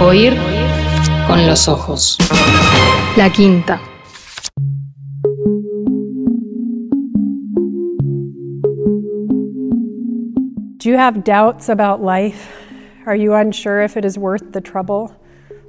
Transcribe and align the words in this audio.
Oír 0.00 0.34
con 1.26 1.46
los 1.46 1.68
ojos. 1.68 2.16
La 3.18 3.28
quinta. 3.28 3.78
Do 10.78 10.88
you 10.88 10.96
have 10.96 11.22
doubts 11.22 11.68
about 11.68 12.02
life? 12.02 12.50
Are 13.04 13.14
you 13.14 13.34
unsure 13.34 13.82
if 13.82 13.98
it 13.98 14.06
is 14.06 14.16
worth 14.16 14.52
the 14.52 14.62
trouble? 14.62 15.14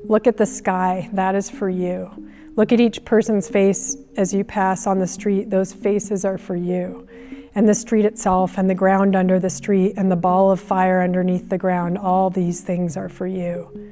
Look 0.06 0.28
at 0.28 0.38
the 0.38 0.46
sky, 0.46 1.10
that 1.12 1.36
is 1.36 1.50
for 1.50 1.70
you. 1.70 2.10
Look 2.56 2.72
at 2.72 2.80
each 2.80 3.04
person's 3.04 3.50
face 3.50 3.98
as 4.16 4.34
you 4.34 4.46
pass 4.46 4.88
on 4.88 5.00
the 5.00 5.08
street, 5.08 5.50
those 5.50 5.74
faces 5.74 6.24
are 6.24 6.38
for 6.38 6.56
you. 6.56 7.06
And 7.54 7.68
the 7.68 7.76
street 7.76 8.06
itself, 8.06 8.58
and 8.58 8.70
the 8.70 8.76
ground 8.76 9.14
under 9.14 9.40
the 9.40 9.50
street, 9.50 9.96
and 9.98 10.10
the 10.10 10.16
ball 10.16 10.52
of 10.52 10.62
fire 10.62 11.02
underneath 11.02 11.50
the 11.50 11.58
ground, 11.58 11.98
all 11.98 12.30
these 12.30 12.62
things 12.62 12.96
are 12.96 13.10
for 13.10 13.28
you. 13.28 13.92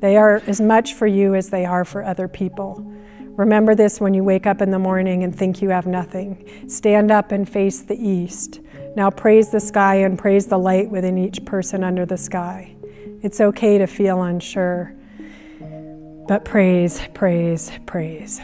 They 0.00 0.16
are 0.16 0.42
as 0.46 0.60
much 0.60 0.94
for 0.94 1.06
you 1.06 1.34
as 1.34 1.50
they 1.50 1.64
are 1.64 1.84
for 1.84 2.02
other 2.02 2.26
people. 2.26 2.84
Remember 3.36 3.74
this 3.74 4.00
when 4.00 4.12
you 4.12 4.24
wake 4.24 4.46
up 4.46 4.60
in 4.60 4.70
the 4.70 4.78
morning 4.78 5.22
and 5.24 5.34
think 5.34 5.62
you 5.62 5.70
have 5.70 5.86
nothing. 5.86 6.68
Stand 6.68 7.10
up 7.10 7.32
and 7.32 7.48
face 7.48 7.80
the 7.80 7.96
east. 7.96 8.60
Now 8.96 9.10
praise 9.10 9.50
the 9.50 9.60
sky 9.60 9.96
and 9.96 10.18
praise 10.18 10.46
the 10.46 10.58
light 10.58 10.90
within 10.90 11.16
each 11.16 11.44
person 11.44 11.84
under 11.84 12.04
the 12.04 12.18
sky. 12.18 12.74
It's 13.22 13.40
okay 13.40 13.78
to 13.78 13.86
feel 13.86 14.22
unsure, 14.22 14.94
but 16.26 16.44
praise, 16.44 17.00
praise, 17.14 17.70
praise. 17.86 18.40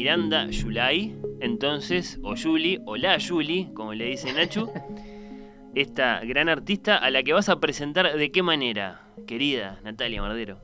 Miranda 0.00 0.46
Yulai, 0.48 1.14
entonces, 1.40 2.18
o 2.24 2.34
Yuli, 2.34 2.80
o 2.86 2.96
la 2.96 3.18
Yuli, 3.18 3.70
como 3.74 3.92
le 3.92 4.06
dice 4.06 4.32
Nachu, 4.32 4.66
esta 5.74 6.24
gran 6.24 6.48
artista 6.48 6.96
a 6.96 7.10
la 7.10 7.22
que 7.22 7.34
vas 7.34 7.50
a 7.50 7.60
presentar 7.60 8.16
de 8.16 8.32
qué 8.32 8.42
manera, 8.42 9.12
querida 9.26 9.78
Natalia 9.84 10.22
Mardero. 10.22 10.58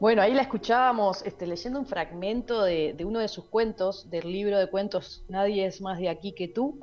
Bueno, 0.00 0.22
ahí 0.22 0.32
la 0.32 0.40
escuchábamos 0.40 1.20
este, 1.26 1.46
leyendo 1.46 1.78
un 1.80 1.84
fragmento 1.84 2.62
de, 2.62 2.94
de 2.94 3.04
uno 3.04 3.18
de 3.18 3.28
sus 3.28 3.44
cuentos, 3.44 4.08
del 4.08 4.32
libro 4.32 4.58
de 4.58 4.70
cuentos 4.70 5.22
Nadie 5.28 5.66
es 5.66 5.82
más 5.82 5.98
de 5.98 6.08
aquí 6.08 6.32
que 6.32 6.48
tú, 6.48 6.80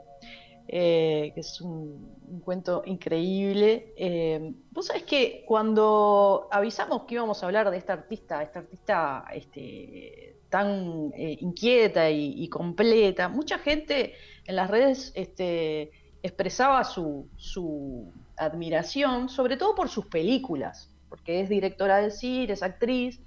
eh, 0.68 1.32
que 1.34 1.40
es 1.40 1.60
un, 1.60 2.20
un 2.28 2.40
cuento 2.42 2.84
increíble. 2.86 3.96
Eh, 3.98 4.54
Vos 4.70 4.86
sabés 4.86 5.02
que 5.06 5.44
cuando 5.48 6.50
avisamos 6.52 7.06
que 7.06 7.16
íbamos 7.16 7.42
a 7.42 7.48
hablar 7.48 7.72
de 7.72 7.78
esta 7.78 7.94
artista, 7.94 8.44
esta 8.44 8.60
artista 8.60 9.26
este, 9.34 10.37
tan 10.50 11.12
eh, 11.16 11.38
inquieta 11.42 12.10
y, 12.10 12.48
completa, 12.50 13.30
mucha 13.30 13.60
gente 13.60 14.14
en 14.46 14.56
las 14.56 14.70
redes 14.70 15.12
este, 15.16 15.92
expresaba 16.24 16.84
su, 16.84 17.28
su 17.38 18.12
admiración, 18.38 19.30
sobre 19.30 19.58
todo 19.58 19.76
por 19.76 19.90
sus 19.90 20.06
películas, 20.06 20.90
porque 21.10 21.42
es 21.42 21.50
directora 21.50 21.98
de 21.98 22.12
cine, 22.12 22.54
es 22.54 22.64
actriz, 22.64 23.22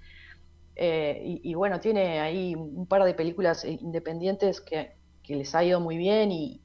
eh, 0.76 1.40
y, 1.42 1.54
bueno, 1.54 1.78
tiene 1.80 2.20
ahí 2.20 2.54
un 2.54 2.86
par 2.86 3.04
de 3.04 3.12
películas 3.12 3.64
independientes 3.64 4.60
que, 4.60 4.98
les 5.28 5.54
ha 5.54 5.62
ido 5.62 5.78
muy 5.78 5.96
bien 5.96 6.32
y 6.32 6.60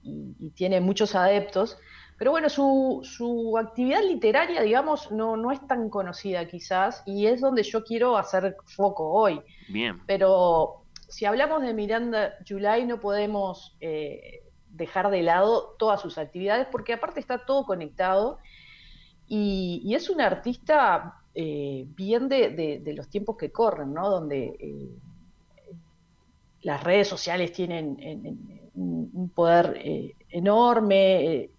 tiene 0.55 0.81
muchos 0.81 1.13
adeptos. 1.13 1.77
Pero 2.17 2.31
bueno, 2.31 2.47
su, 2.49 3.01
su, 3.03 3.57
actividad 3.57 4.01
literaria, 4.01 4.61
digamos, 4.61 5.11
no, 5.11 5.35
no 5.35 5.51
es 5.51 5.65
tan 5.67 5.89
conocida 5.89 6.47
quizás, 6.47 7.03
y 7.05 7.25
es 7.27 7.41
donde 7.41 7.63
yo 7.63 7.83
quiero 7.83 8.17
hacer 8.17 8.55
foco 8.63 9.09
hoy. 9.11 9.41
Bien. 9.67 10.01
Pero 10.07 10.85
si 11.09 11.25
hablamos 11.25 11.61
de 11.61 11.73
Miranda 11.73 12.35
July, 12.47 12.85
no 12.85 12.99
podemos 12.99 13.75
eh, 13.81 14.43
dejar 14.69 15.09
de 15.11 15.23
lado 15.23 15.75
todas 15.77 15.99
sus 15.99 16.17
actividades, 16.17 16.67
porque 16.71 16.93
aparte 16.93 17.19
está 17.19 17.45
todo 17.45 17.65
conectado, 17.65 18.39
y, 19.27 19.81
y 19.83 19.95
es 19.95 20.09
una 20.09 20.27
artista 20.27 21.15
eh, 21.33 21.85
bien 21.89 22.29
de, 22.29 22.51
de, 22.51 22.79
de, 22.79 22.93
los 22.93 23.09
tiempos 23.09 23.35
que 23.35 23.51
corren, 23.51 23.93
¿no? 23.93 24.09
Donde 24.09 24.55
eh, 24.57 24.89
las 26.61 26.81
redes 26.81 27.09
sociales 27.09 27.51
tienen 27.51 27.97
en, 27.99 28.25
en, 28.25 28.71
un 28.73 29.31
poder 29.33 29.77
eh, 29.83 30.15
enorme, 30.29 31.49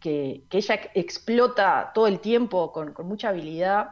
que, 0.00 0.42
que, 0.48 0.58
ella 0.58 0.80
explota 0.94 1.90
todo 1.94 2.06
el 2.06 2.20
tiempo 2.20 2.72
con, 2.72 2.92
con 2.92 3.06
mucha 3.06 3.28
habilidad 3.28 3.90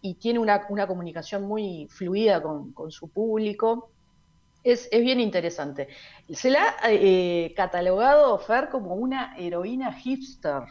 y 0.00 0.14
tiene 0.14 0.38
una, 0.38 0.66
una 0.68 0.86
comunicación 0.86 1.44
muy 1.44 1.86
fluida 1.88 2.42
con, 2.42 2.72
con 2.72 2.90
su 2.90 3.08
público. 3.08 3.90
Es, 4.64 4.88
es, 4.92 5.02
bien 5.02 5.20
interesante. 5.20 5.88
Se 6.30 6.50
la 6.50 6.76
ha 6.82 6.92
eh, 6.92 7.52
catalogado 7.56 8.38
Fer 8.38 8.68
como 8.68 8.94
una 8.94 9.36
heroína 9.38 9.92
hipster. 9.92 10.62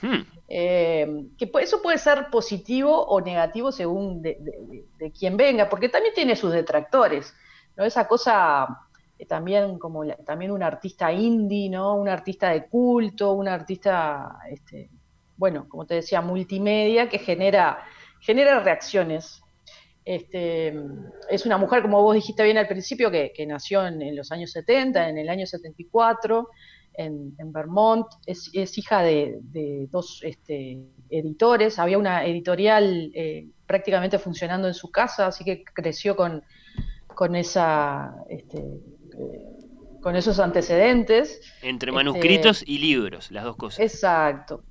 Hmm. 0.00 0.22
Eh, 0.48 1.26
que 1.38 1.50
eso 1.60 1.80
puede 1.80 1.96
ser 1.98 2.28
positivo 2.30 3.06
o 3.06 3.20
negativo 3.20 3.70
según 3.70 4.20
de, 4.20 4.36
de, 4.40 4.84
de, 4.98 5.12
quién 5.12 5.36
venga, 5.36 5.68
porque 5.68 5.88
también 5.88 6.12
tiene 6.12 6.34
sus 6.34 6.52
detractores. 6.52 7.32
¿no? 7.76 7.84
Esa 7.84 8.06
cosa 8.08 8.66
eh, 8.66 8.91
también 9.26 9.78
como 9.78 10.04
la, 10.04 10.16
también 10.16 10.50
un 10.50 10.62
artista 10.62 11.12
indie, 11.12 11.68
¿no? 11.68 11.94
Un 11.94 12.08
artista 12.08 12.50
de 12.50 12.66
culto, 12.66 13.32
un 13.32 13.48
artista, 13.48 14.38
este, 14.50 14.90
bueno, 15.36 15.66
como 15.68 15.86
te 15.86 15.94
decía, 15.94 16.20
multimedia 16.20 17.08
que 17.08 17.18
genera, 17.18 17.78
genera 18.20 18.60
reacciones. 18.60 19.42
Este, 20.04 20.74
es 21.30 21.46
una 21.46 21.58
mujer, 21.58 21.82
como 21.82 22.02
vos 22.02 22.14
dijiste 22.14 22.42
bien 22.42 22.58
al 22.58 22.66
principio, 22.66 23.10
que, 23.10 23.32
nació 23.46 23.86
en, 23.86 24.16
los 24.16 24.32
años 24.32 24.50
70, 24.52 25.08
en 25.08 25.18
el 25.18 25.28
año 25.28 25.46
74, 25.46 26.48
en, 26.94 27.52
Vermont. 27.52 28.06
Es, 28.26 28.50
hija 28.78 29.02
de, 29.02 29.88
dos 29.90 30.20
este, 30.24 30.78
editores. 31.10 31.78
Había 31.78 31.98
una 31.98 32.24
editorial 32.24 33.12
eh, 33.14 33.48
prácticamente 33.66 34.18
funcionando 34.18 34.68
en 34.68 34.74
su 34.74 34.90
casa, 34.90 35.28
así 35.28 35.44
que 35.44 35.62
creció 35.64 36.16
con, 36.16 36.42
con 37.14 37.36
esa 37.36 38.16
con 40.02 40.16
esos 40.16 40.38
antecedentes. 40.40 41.40
Entre 41.62 41.92
manuscritos 41.92 42.60
este, 42.60 42.72
y 42.72 42.78
libros, 42.78 43.30
las 43.30 43.44
dos 43.44 43.56
cosas. 43.56 43.80
Exacto. 43.80 44.62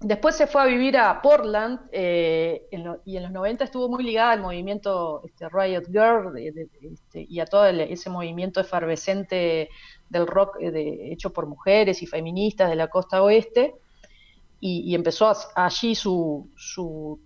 Después 0.00 0.34
se 0.34 0.46
fue 0.48 0.62
a 0.62 0.66
vivir 0.66 0.96
a 0.96 1.22
Portland 1.22 1.78
eh, 1.92 2.66
en 2.72 2.84
lo, 2.84 3.02
y 3.04 3.16
en 3.16 3.24
los 3.24 3.32
90 3.32 3.64
estuvo 3.64 3.88
muy 3.88 4.02
ligada 4.02 4.32
al 4.32 4.40
movimiento 4.40 5.22
este, 5.24 5.48
Riot 5.48 5.84
Girl 5.86 6.32
de, 6.32 6.50
de, 6.50 6.68
este, 6.92 7.24
y 7.28 7.38
a 7.38 7.46
todo 7.46 7.66
el, 7.66 7.80
ese 7.80 8.10
movimiento 8.10 8.60
efervescente 8.60 9.68
del 10.08 10.26
rock 10.26 10.56
eh, 10.60 10.72
de, 10.72 11.12
hecho 11.12 11.32
por 11.32 11.46
mujeres 11.46 12.02
y 12.02 12.06
feministas 12.06 12.68
de 12.68 12.76
la 12.76 12.88
costa 12.88 13.22
oeste. 13.22 13.74
Y, 14.58 14.80
y 14.90 14.94
empezó 14.94 15.28
a, 15.28 15.36
allí 15.56 15.94
su, 15.94 16.48
su 16.56 17.18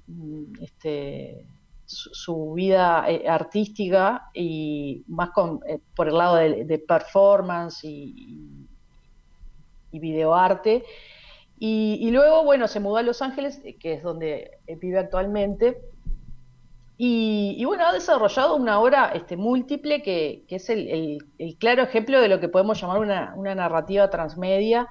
este, 0.62 1.44
su, 1.86 2.52
vida 2.54 3.04
eh, 3.08 3.28
artística 3.28 4.30
y 4.34 5.04
más 5.06 5.30
eh, 5.68 5.78
por 5.94 6.08
el 6.08 6.18
lado 6.18 6.36
de, 6.36 6.84
performance 6.86 7.84
y, 7.84 8.66
videoarte. 9.92 10.84
Y, 11.58 12.10
luego, 12.10 12.44
bueno, 12.44 12.68
se 12.68 12.80
mudó 12.80 12.98
a 12.98 13.02
Los 13.02 13.22
Ángeles, 13.22 13.62
eh, 13.64 13.76
que 13.76 13.94
es 13.94 14.02
donde 14.02 14.58
vive 14.78 14.98
actualmente. 14.98 15.80
Y, 16.98 17.64
bueno, 17.64 17.86
ha 17.86 17.92
desarrollado 17.92 18.56
una 18.56 18.80
obra 18.80 19.12
este, 19.14 19.38
múltiple 19.38 20.02
que, 20.02 20.44
es 20.48 20.68
el, 20.68 21.18
claro 21.58 21.82
ejemplo 21.82 22.20
de 22.20 22.28
lo 22.28 22.40
que 22.40 22.48
podemos 22.48 22.80
llamar 22.80 22.98
una, 23.00 23.54
narrativa 23.54 24.10
transmedia, 24.10 24.86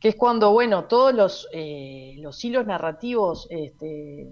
que 0.00 0.08
es 0.08 0.16
cuando, 0.16 0.52
bueno, 0.52 0.84
todos 0.84 1.14
los, 1.14 1.48
los 2.16 2.44
hilos 2.44 2.66
narrativos 2.66 3.46
este, 3.50 4.28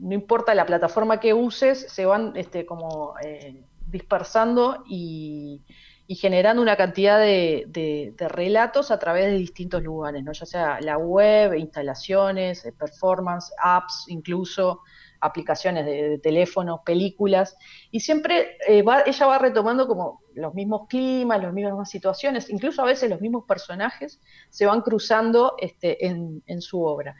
no 0.00 0.14
importa 0.14 0.54
la 0.54 0.66
plataforma 0.66 1.20
que 1.20 1.34
uses, 1.34 1.86
se 1.88 2.06
van 2.06 2.32
este, 2.34 2.64
como 2.64 3.14
eh, 3.22 3.62
dispersando 3.86 4.82
y, 4.88 5.62
y, 6.06 6.14
generando 6.14 6.62
una 6.62 6.76
cantidad 6.76 7.18
de, 7.18 8.14
relatos 8.18 8.90
a 8.90 8.98
través 8.98 9.26
de 9.26 9.36
distintos 9.36 9.82
lugares, 9.82 10.24
¿no? 10.24 10.32
ya 10.32 10.46
sea 10.46 10.80
la 10.80 10.96
web, 10.96 11.54
instalaciones, 11.54 12.64
eh, 12.64 12.72
performance, 12.72 13.52
apps, 13.62 14.06
incluso 14.08 14.80
aplicaciones 15.20 15.84
de, 15.84 16.08
de 16.08 16.18
teléfono, 16.18 16.82
películas, 16.82 17.54
y 17.90 18.00
siempre 18.00 18.56
eh, 18.66 18.80
va, 18.80 19.02
ella 19.02 19.26
va 19.26 19.38
retomando 19.38 19.86
como 19.86 20.22
los 20.34 20.54
mismos 20.54 20.88
climas, 20.88 21.42
las 21.42 21.52
mismas 21.52 21.90
situaciones, 21.90 22.48
incluso 22.48 22.80
a 22.80 22.86
veces 22.86 23.10
los 23.10 23.20
mismos 23.20 23.44
personajes 23.46 24.18
se 24.48 24.64
van 24.64 24.80
cruzando 24.80 25.56
este, 25.58 26.06
en 26.06 26.62
su 26.62 26.82
obra. 26.82 27.16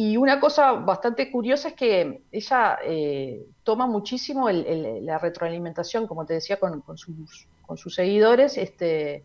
Y 0.00 0.16
una 0.16 0.38
cosa 0.38 0.74
bastante 0.74 1.28
curiosa 1.28 1.70
es 1.70 1.74
que 1.74 2.22
ella 2.30 2.78
eh, 2.84 3.44
toma 3.64 3.88
muchísimo 3.88 4.48
el, 4.48 5.04
la 5.04 5.18
retroalimentación, 5.18 6.06
como 6.06 6.24
te 6.24 6.34
decía, 6.34 6.60
con, 6.60 6.82
con, 6.82 6.96
sus, 6.96 7.48
con 7.66 7.76
sus, 7.76 7.96
seguidores, 7.96 8.56
este, 8.58 9.24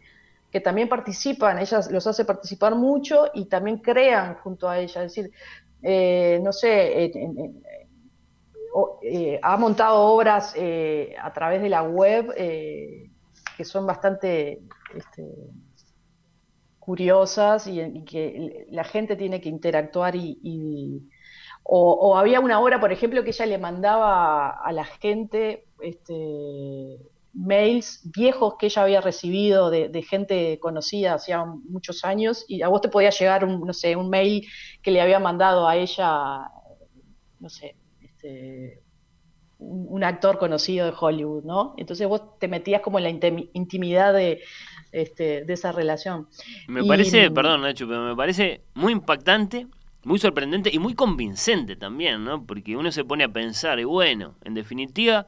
que 0.51 0.61
también 0.61 0.89
participan, 0.89 1.59
ella 1.59 1.79
los 1.91 2.07
hace 2.07 2.25
participar 2.25 2.73
mucho 2.73 3.27
y 3.35 3.45
también 3.45 3.77
crean 3.77 4.33
junto 4.37 4.67
a 4.67 4.79
ella, 4.79 5.03
es 5.03 5.15
decir, 5.15 5.31
eh, 5.83 6.39
no 6.41 6.51
sé, 6.51 7.11
eh, 9.03 9.39
ha 9.43 9.57
montado 9.57 10.01
obras 10.01 10.55
eh, 10.57 11.15
a 11.21 11.31
través 11.33 11.61
de 11.61 11.69
la 11.69 11.83
web 11.83 12.33
que 12.33 13.63
son 13.63 13.85
bastante 13.85 14.59
este, 14.95 15.23
curiosas 16.83 17.65
y, 17.67 18.03
que 18.03 18.67
la 18.69 18.83
gente 18.83 19.15
tiene 19.15 19.39
que 19.39 19.49
interactuar 19.49 20.15
y, 20.15 21.09
o, 21.63 22.17
había 22.17 22.41
una 22.41 22.59
obra, 22.59 22.81
por 22.81 22.91
ejemplo, 22.91 23.23
que 23.23 23.29
ella 23.29 23.45
le 23.45 23.57
mandaba 23.57 24.49
a 24.49 24.71
la 24.73 24.83
gente 24.83 25.65
este, 25.79 26.99
mails 27.33 28.01
viejos 28.13 28.55
que 28.59 28.65
ella 28.65 28.83
había 28.83 29.01
recibido 29.01 29.69
de, 29.69 30.01
gente 30.03 30.59
conocida 30.59 31.13
hacía 31.13 31.45
muchos 31.45 32.03
años 32.03 32.43
y 32.49 32.61
a 32.63 32.67
vos 32.67 32.81
te 32.81 32.89
podía 32.89 33.11
llegar 33.11 33.45
un, 33.45 33.61
no 33.65 33.73
sé, 33.73 33.95
un 33.95 34.09
mail 34.09 34.45
que 34.81 34.91
le 34.91 34.99
había 34.99 35.19
mandado 35.19 35.67
a 35.67 35.77
ella, 35.77 36.49
no 37.39 37.49
sé, 37.49 37.77
este, 38.01 38.83
un, 39.57 40.03
actor 40.03 40.37
conocido 40.37 40.85
de 40.85 40.93
Hollywood, 40.99 41.45
¿no? 41.45 41.75
Entonces 41.77 42.09
vos 42.09 42.37
te 42.39 42.49
metías 42.49 42.81
como 42.81 42.99
en 42.99 43.03
la 43.03 43.09
intimidad 43.53 44.13
de, 44.13 44.41
este, 44.93 45.43
de 45.43 45.53
esa 45.53 45.71
relación. 45.71 46.27
Me 46.67 46.83
parece, 46.85 47.31
perdón 47.31 47.61
Nacho, 47.61 47.87
pero 47.87 48.05
me 48.05 48.15
parece 48.15 48.61
muy 48.75 48.93
impactante, 48.93 49.67
muy 50.03 50.19
sorprendente 50.19 50.69
y 50.71 50.79
muy 50.79 50.93
convincente 50.93 51.75
también, 51.75 52.23
¿no? 52.23 52.45
Porque 52.45 52.77
uno 52.77 52.91
se 52.91 53.03
pone 53.03 53.23
a 53.23 53.29
pensar, 53.29 53.79
y 53.79 53.83
bueno, 53.83 54.35
en 54.43 54.53
definitiva, 54.53 55.25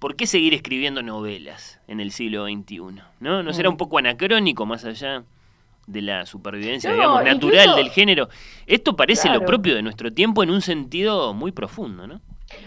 ¿por 0.00 0.16
qué 0.16 0.26
seguir 0.26 0.54
escribiendo 0.54 1.02
novelas 1.02 1.80
en 1.86 2.00
el 2.00 2.10
siglo 2.10 2.46
XXI? 2.46 2.80
¿No, 3.20 3.42
¿No 3.42 3.52
será 3.52 3.70
mm. 3.70 3.72
un 3.72 3.78
poco 3.78 3.98
anacrónico 3.98 4.66
más 4.66 4.84
allá 4.84 5.22
de 5.86 6.02
la 6.02 6.26
supervivencia, 6.26 6.92
digamos, 6.92 7.22
natural 7.22 7.76
del 7.76 7.90
género? 7.90 8.28
Esto 8.66 8.96
parece 8.96 9.30
lo 9.30 9.44
propio 9.44 9.76
de 9.76 9.82
nuestro 9.82 10.12
tiempo 10.12 10.42
en 10.42 10.50
un 10.50 10.62
sentido 10.62 11.32
muy 11.32 11.52
profundo, 11.52 12.08
¿no? 12.08 12.20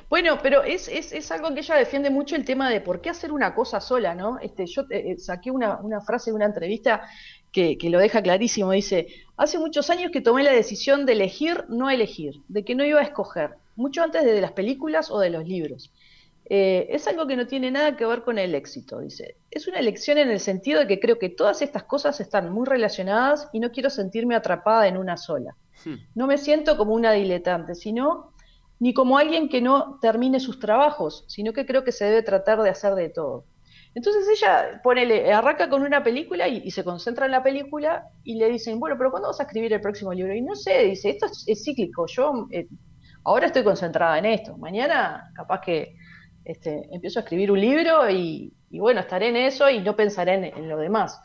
Bueno, 0.09 0.39
pero 0.41 0.63
es, 0.63 0.87
es, 0.87 1.13
es, 1.13 1.31
algo 1.31 1.53
que 1.53 1.61
ella 1.61 1.75
defiende 1.75 2.09
mucho 2.09 2.35
el 2.35 2.43
tema 2.43 2.69
de 2.69 2.81
por 2.81 2.99
qué 2.99 3.09
hacer 3.09 3.31
una 3.31 3.55
cosa 3.55 3.79
sola, 3.79 4.13
¿no? 4.13 4.37
Este, 4.39 4.65
yo 4.65 4.83
eh, 4.89 5.17
saqué 5.17 5.51
una, 5.51 5.77
una, 5.77 6.01
frase 6.01 6.31
de 6.31 6.35
una 6.35 6.45
entrevista 6.45 7.07
que, 7.51 7.77
que, 7.77 7.89
lo 7.89 7.99
deja 7.99 8.21
clarísimo. 8.21 8.71
Dice, 8.71 9.07
hace 9.37 9.57
muchos 9.57 9.89
años 9.89 10.11
que 10.11 10.21
tomé 10.21 10.43
la 10.43 10.51
decisión 10.51 11.05
de 11.05 11.13
elegir, 11.13 11.63
no 11.69 11.89
elegir, 11.89 12.41
de 12.49 12.65
que 12.65 12.75
no 12.75 12.83
iba 12.83 12.99
a 12.99 13.03
escoger, 13.03 13.55
mucho 13.77 14.03
antes 14.03 14.25
de 14.25 14.41
las 14.41 14.51
películas 14.51 15.09
o 15.09 15.19
de 15.19 15.29
los 15.29 15.47
libros. 15.47 15.91
Eh, 16.51 16.87
es 16.89 17.07
algo 17.07 17.27
que 17.27 17.35
no 17.35 17.45
tiene 17.45 17.69
nada 17.69 17.95
que 17.95 18.05
ver 18.05 18.23
con 18.23 18.39
el 18.39 18.55
éxito, 18.55 18.99
dice. 18.99 19.35
Es 19.51 19.67
una 19.67 19.79
elección 19.79 20.17
en 20.17 20.31
el 20.31 20.39
sentido 20.39 20.79
de 20.79 20.87
que 20.87 20.99
creo 20.99 21.19
que 21.19 21.29
todas 21.29 21.61
estas 21.61 21.83
cosas 21.83 22.19
están 22.19 22.51
muy 22.51 22.65
relacionadas 22.65 23.47
y 23.53 23.59
no 23.59 23.71
quiero 23.71 23.91
sentirme 23.91 24.35
atrapada 24.35 24.87
en 24.87 24.97
una 24.97 25.15
sola. 25.15 25.55
Hmm. 25.85 25.95
No 26.15 26.25
me 26.25 26.39
siento 26.39 26.75
como 26.75 26.95
una 26.95 27.11
diletante, 27.11 27.75
sino 27.75 28.28
ni 28.79 28.93
como 28.93 29.17
alguien 29.17 29.49
que 29.49 29.61
no 29.61 29.99
termine 30.01 30.39
sus 30.39 30.59
trabajos, 30.59 31.25
sino 31.27 31.53
que 31.53 31.65
creo 31.65 31.83
que 31.83 31.91
se 31.91 32.05
debe 32.05 32.23
tratar 32.23 32.61
de 32.61 32.69
hacer 32.69 32.95
de 32.95 33.09
todo. 33.09 33.45
Entonces 33.95 34.27
ella 34.29 34.79
ponele, 34.83 35.33
arranca 35.33 35.69
con 35.69 35.81
una 35.81 36.03
película 36.03 36.47
y, 36.47 36.69
se 36.71 36.83
concentra 36.83 37.25
en 37.25 37.31
la 37.31 37.43
película 37.43 38.07
y 38.23 38.35
le 38.35 38.49
dicen, 38.49 38.79
bueno, 38.79 38.97
pero 38.97 39.11
¿cuándo 39.11 39.29
vas 39.29 39.39
a 39.39 39.43
escribir 39.43 39.73
el 39.73 39.81
próximo 39.81 40.13
libro? 40.13 40.33
Y 40.33 40.41
no 40.41 40.55
sé, 40.55 40.83
dice, 40.83 41.09
esto 41.09 41.25
es, 41.25 41.63
cíclico, 41.63 42.05
yo 42.07 42.47
eh, 42.51 42.67
ahora 43.23 43.47
estoy 43.47 43.63
concentrada 43.63 44.17
en 44.19 44.25
esto, 44.25 44.57
mañana 44.57 45.31
capaz 45.35 45.61
que 45.61 45.95
este, 46.45 46.87
empiezo 46.91 47.19
a 47.19 47.23
escribir 47.23 47.51
un 47.51 47.59
libro 47.59 48.09
y, 48.09 48.53
bueno, 48.71 49.01
estaré 49.01 49.29
en 49.29 49.37
eso 49.37 49.69
y 49.69 49.81
no 49.81 49.95
pensaré 49.95 50.53
en, 50.55 50.69
lo 50.69 50.77
demás. 50.77 51.19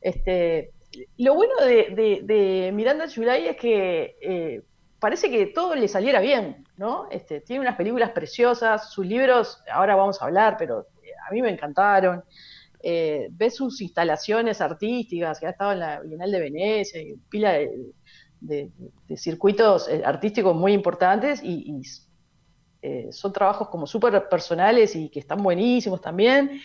Este, 0.00 0.70
lo 1.18 1.34
bueno 1.34 1.54
de, 1.64 2.70
Miranda 2.72 3.06
July 3.12 3.48
es 3.48 3.56
que 3.56 4.16
eh, 4.22 4.62
parece 5.04 5.30
que 5.30 5.44
todo 5.48 5.74
le 5.74 5.86
saliera 5.86 6.18
bien, 6.18 6.64
¿no? 6.78 7.08
Este, 7.10 7.42
tiene 7.42 7.60
unas 7.60 7.76
películas 7.76 8.12
preciosas, 8.12 8.90
sus 8.90 9.04
libros, 9.04 9.62
ahora 9.70 9.96
vamos 9.96 10.22
a 10.22 10.24
hablar, 10.24 10.56
pero 10.58 10.86
eh, 11.02 11.10
a 11.28 11.30
mí 11.30 11.42
me 11.42 11.50
encantaron. 11.50 12.24
Eh, 12.82 13.28
ves 13.30 13.54
sus 13.56 13.82
instalaciones 13.82 14.62
artísticas, 14.62 15.38
que 15.38 15.46
ha 15.46 15.50
estado 15.50 15.72
en 15.72 15.80
la 15.80 16.00
Bienal 16.00 16.32
de 16.32 16.40
Venecia, 16.40 17.02
y 17.02 17.16
pila 17.28 17.52
de, 18.40 18.70
circuitos 19.14 19.90
eh, 19.90 20.00
artísticos 20.02 20.56
muy 20.56 20.72
importantes 20.72 21.42
y, 21.44 21.82
son 23.10 23.32
trabajos 23.32 23.68
como 23.68 23.86
súper 23.86 24.28
personales 24.28 24.96
y 24.96 25.10
que 25.10 25.18
están 25.18 25.42
buenísimos 25.42 26.00
también. 26.00 26.62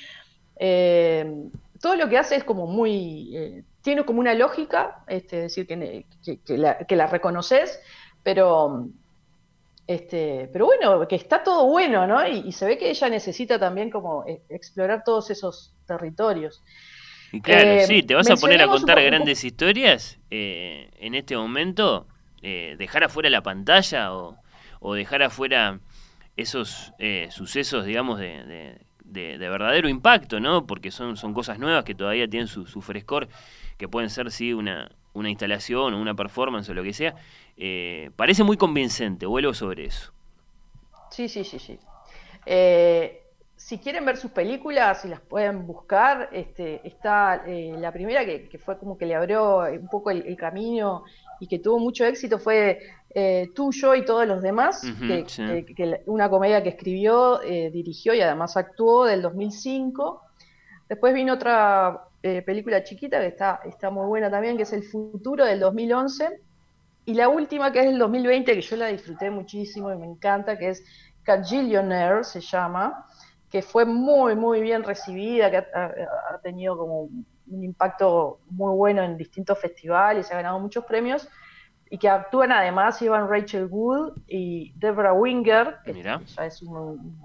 todo 1.81 1.95
lo 1.95 2.07
que 2.07 2.18
hace 2.18 2.35
es 2.38 2.44
como 2.45 2.68
muy, 2.68 3.63
tiene 3.81 4.06
como 4.06 4.21
una 4.21 4.33
lógica, 4.33 5.03
este, 5.07 5.38
es 5.38 5.56
decir, 5.56 5.68
que, 5.68 6.57
la, 6.57 6.77
que 6.77 6.95
la 6.95 7.07
reconoces, 7.07 7.80
pero, 8.30 8.88
este, 9.88 10.48
pero 10.54 10.68
bueno, 10.68 11.08
que 11.08 11.16
está 11.16 11.44
todo 11.44 11.66
bueno, 11.66 12.06
¿no? 12.06 12.28
Y, 12.28 12.52
se 12.52 12.68
ve 12.68 12.78
que 12.78 12.92
ella 12.92 13.10
necesita 13.10 13.58
también 13.58 13.90
como 13.90 14.24
e, 14.28 14.44
explorar 14.50 15.04
todos 15.04 15.31
esos 15.31 15.74
territorios. 15.88 16.62
Y 17.31 17.42
claro, 17.42 17.68
eh, 17.72 17.88
sí, 17.88 18.04
te 18.04 18.14
vas 18.14 18.30
a 18.30 18.36
poner 18.36 18.62
a 18.62 18.68
contar 18.68 19.02
grandes 19.02 19.44
historias 19.44 20.20
eh, 20.30 20.92
en 21.00 21.16
este 21.16 21.36
momento, 21.36 22.06
eh, 22.44 22.76
dejar 22.78 23.04
afuera 23.04 23.31
la 23.31 23.42
pantalla 23.42 24.14
o, 24.14 24.38
o 24.80 24.94
dejar 24.94 25.24
afuera 25.24 25.80
esos 26.38 26.94
sucesos, 27.31 27.84
digamos, 27.84 28.20
de, 28.20 28.78
de, 29.04 29.38
verdadero 29.38 29.90
impacto, 29.90 30.40
¿no? 30.40 30.68
Porque 30.68 30.92
son, 30.92 31.18
son 31.18 31.34
cosas 31.34 31.58
nuevas 31.58 31.84
que 31.84 31.96
todavía 31.96 32.30
tienen 32.30 32.48
su, 32.48 32.68
su 32.68 32.81
frescor, 32.84 33.28
que 33.80 33.88
pueden 33.88 34.12
ser, 34.12 34.30
sí, 34.31 34.54
una, 34.54 34.92
una 35.13 35.29
instalación 35.29 35.94
o 35.94 36.01
una 36.01 36.15
performance 36.15 36.69
o 36.69 36.73
lo 36.73 36.83
que 36.83 36.94
sea, 36.94 37.15
eh, 37.57 38.11
parece 38.15 38.44
muy 38.44 38.57
convincente. 38.57 39.25
Vuelvo 39.25 39.53
sobre 39.53 39.85
eso. 39.85 40.11
Sí, 41.11 41.27
sí, 41.27 41.44
sí, 41.44 41.59
sí. 41.59 41.79
Eh, 42.45 43.23
si 43.56 43.79
quieren 43.79 44.06
ver 44.06 44.17
sus 44.17 44.31
películas, 44.31 45.01
si 45.01 45.09
las 45.09 45.19
pueden 45.19 45.67
buscar, 45.67 46.29
este, 46.31 46.88
está 46.88 47.44
eh, 47.45 47.75
la 47.77 47.91
primera 47.91 48.25
que, 48.25 48.57
fue 48.63 48.77
como 48.77 48.97
que 48.97 49.06
le 49.06 49.15
abrió 49.15 49.65
un 49.69 49.89
poco 49.89 50.11
el, 50.11 50.35
camino 50.38 51.03
y 51.41 51.47
que 51.47 51.59
tuvo 51.59 51.79
mucho 51.79 52.06
éxito 52.06 52.39
fue 52.39 52.79
Tuyo 53.56 53.95
y 53.95 54.06
todos 54.06 54.25
los 54.27 54.41
demás, 54.41 54.81
que, 55.00 56.01
una 56.06 56.29
comedia 56.29 56.61
que 56.63 56.69
escribió, 56.69 57.39
dirigió 57.39 58.13
y 58.13 58.21
además 58.21 58.56
actuó 58.56 59.06
del 59.06 59.21
2005. 59.23 60.21
Después 60.88 61.13
vino 61.13 61.33
otra 61.33 62.08
eh, 62.21 62.42
película 62.42 62.83
chiquita 62.83 63.19
que 63.19 63.27
está, 63.27 63.62
está 63.66 63.89
muy 63.89 64.06
buena 64.07 64.30
también, 64.30 64.57
que 64.57 64.63
es 64.63 64.74
El 64.74 64.83
Futuro 64.83 65.45
del 65.45 65.60
2011. 65.60 66.42
Y 67.06 67.14
la 67.14 67.30
última, 67.30 67.71
que 67.71 67.80
es 67.80 67.85
el 67.88 67.97
2020, 67.97 68.54
que 68.54 68.61
yo 68.61 68.76
la 68.76 68.88
disfruté 68.88 69.31
muchísimo 69.31 69.92
y 69.92 69.97
me 69.97 70.06
encanta, 70.06 70.57
que 70.57 70.69
es 70.69 70.83
Cajillionaire, 71.23 72.23
se 72.23 72.42
llama, 72.42 73.06
que 73.49 73.61
fue 73.61 73.85
muy, 73.85 74.35
muy 74.35 74.61
bien 74.61 74.83
recibida, 74.83 75.49
que 75.49 75.57
ha, 75.57 76.40
tenido 76.44 76.78
como 76.78 77.04
un 77.04 77.64
impacto 77.64 78.40
muy 78.49 78.76
bueno 78.76 79.02
en 79.02 79.18
distintos 79.18 79.57
festivales, 79.59 80.31
ha 80.31 80.35
ganado 80.35 80.59
muchos 80.59 80.85
premios, 80.85 81.28
y 81.90 81.97
que 81.97 82.09
actúan 82.09 82.52
además 82.52 83.02
Ivan 83.02 83.28
Rachel 83.28 83.66
Wood 83.66 84.18
y 84.28 84.73
Deborah 84.76 85.14
Winger, 85.14 85.78
que 85.83 86.04
ya 86.04 86.21
es 86.45 86.61
un, 86.61 87.18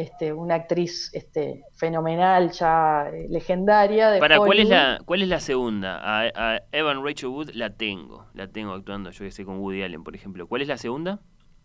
este, 0.00 0.32
una 0.32 0.54
actriz 0.54 1.10
este, 1.12 1.64
fenomenal, 1.74 2.50
ya 2.50 3.08
eh, 3.12 3.26
legendaria. 3.28 4.18
Para, 4.18 4.38
¿cuál 4.38 4.60
es, 4.60 4.68
la, 4.68 5.00
¿cuál 5.04 5.22
es 5.22 5.28
la 5.28 5.40
segunda? 5.40 6.00
A, 6.02 6.60
Evan 6.72 7.04
Rachel 7.04 7.28
Wood 7.28 7.50
la 7.54 7.70
tengo, 7.70 8.26
la 8.34 8.48
tengo 8.48 8.72
actuando, 8.72 9.10
yo 9.10 9.24
que 9.24 9.30
sé, 9.30 9.44
con 9.44 9.58
Woody 9.58 9.82
Allen, 9.82 10.02
por 10.02 10.14
ejemplo. 10.14 10.46
¿Cuál 10.46 10.62
es 10.62 10.68
la 10.68 10.78
segunda? 10.78 11.20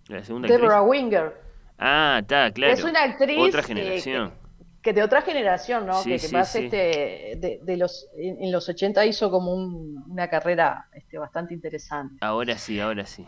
La 0.07 0.23
segunda 0.23 0.47
Deborah 0.47 0.81
Winger. 0.81 1.33
Ah, 1.77 2.19
está, 2.21 2.51
claro. 2.51 2.73
Es 2.73 2.83
una 2.83 3.03
actriz. 3.03 3.39
Otra 3.39 3.63
generación. 3.63 4.33
Que, 4.81 4.93
de 4.93 5.01
otra 5.01 5.23
generación, 5.23 5.87
¿no? 5.87 6.03
que, 6.03 6.19
más 6.31 6.55
este, 6.55 7.59
de, 7.63 7.77
los, 7.77 8.07
en, 8.15 8.51
los 8.51 8.69
80 8.69 9.03
hizo 9.07 9.31
como 9.31 9.51
una 9.51 10.29
carrera 10.29 10.87
este, 10.93 11.17
bastante 11.17 11.55
interesante. 11.55 12.17
Ahora 12.21 12.55
sí, 12.59 12.79
ahora 12.79 13.03
sí. 13.05 13.25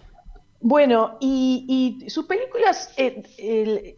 Bueno, 0.59 1.17
y, 1.19 2.05
sus 2.09 2.25
películas, 2.25 2.93
eh, 2.97 3.23
el, 3.37 3.95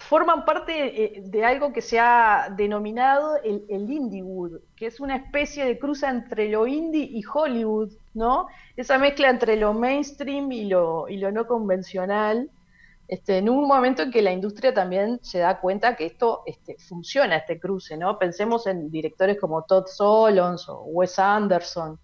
forman 0.00 0.44
parte 0.44 0.72
eh, 1.18 1.22
de 1.24 1.44
algo 1.44 1.72
que 1.72 1.82
se 1.82 1.98
ha 1.98 2.48
denominado 2.56 3.36
el, 3.42 3.64
el 3.68 3.90
Indiewood, 3.90 4.60
que 4.74 4.86
es 4.86 4.98
una 4.98 5.16
especie 5.16 5.64
de 5.64 5.78
cruza 5.78 6.10
entre 6.10 6.48
lo 6.48 6.66
indie 6.66 7.04
y 7.04 7.22
Hollywood, 7.22 7.92
¿no? 8.14 8.48
Esa 8.76 8.98
mezcla 8.98 9.28
entre 9.28 9.56
lo 9.56 9.74
mainstream 9.74 10.50
y 10.52 10.64
lo, 10.64 11.08
y 11.08 11.18
lo 11.18 11.30
no 11.30 11.46
convencional, 11.46 12.50
este, 13.06 13.38
en 13.38 13.48
un 13.48 13.68
momento 13.68 14.02
en 14.02 14.10
que 14.10 14.22
la 14.22 14.32
industria 14.32 14.72
también 14.72 15.18
se 15.22 15.40
da 15.40 15.60
cuenta 15.60 15.96
que 15.96 16.06
esto 16.06 16.42
este, 16.46 16.76
funciona, 16.78 17.36
este 17.36 17.58
cruce, 17.58 17.96
¿no? 17.96 18.18
Pensemos 18.18 18.66
en 18.66 18.90
directores 18.90 19.38
como 19.38 19.62
Todd 19.64 19.86
Solons 19.86 20.68
o 20.68 20.84
Wes 20.84 21.18
Anderson 21.18 21.98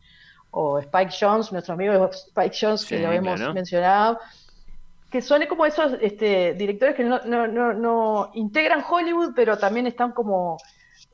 o 0.50 0.78
Spike 0.80 1.12
Jones, 1.18 1.50
nuestro 1.52 1.74
amigo 1.74 2.10
Spike 2.12 2.56
Jones, 2.60 2.84
que 2.84 2.98
lo 2.98 3.10
hemos 3.10 3.40
mencionado 3.54 4.18
que 5.16 5.22
son 5.22 5.46
como 5.46 5.64
esos 5.64 5.94
este, 6.02 6.52
directores 6.52 6.94
que 6.94 7.02
no, 7.02 7.18
no, 7.24 7.72
no, 7.72 8.30
integran 8.34 8.84
Hollywood, 8.86 9.32
pero 9.34 9.56
también 9.56 9.86
están 9.86 10.12
como 10.12 10.58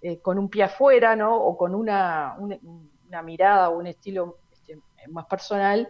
eh, 0.03 0.19
con 0.19 0.41
un 0.41 0.49
pie 0.49 0.65
afuera, 0.65 1.15
¿no? 1.15 1.37
O 1.37 1.57
con 1.57 1.73
una, 1.73 2.35
una, 2.37 3.23
mirada 3.23 3.71
o 3.71 3.79
un 3.79 3.87
estilo 3.87 4.39
este, 4.51 4.81
más 5.09 5.27
personal. 5.27 5.89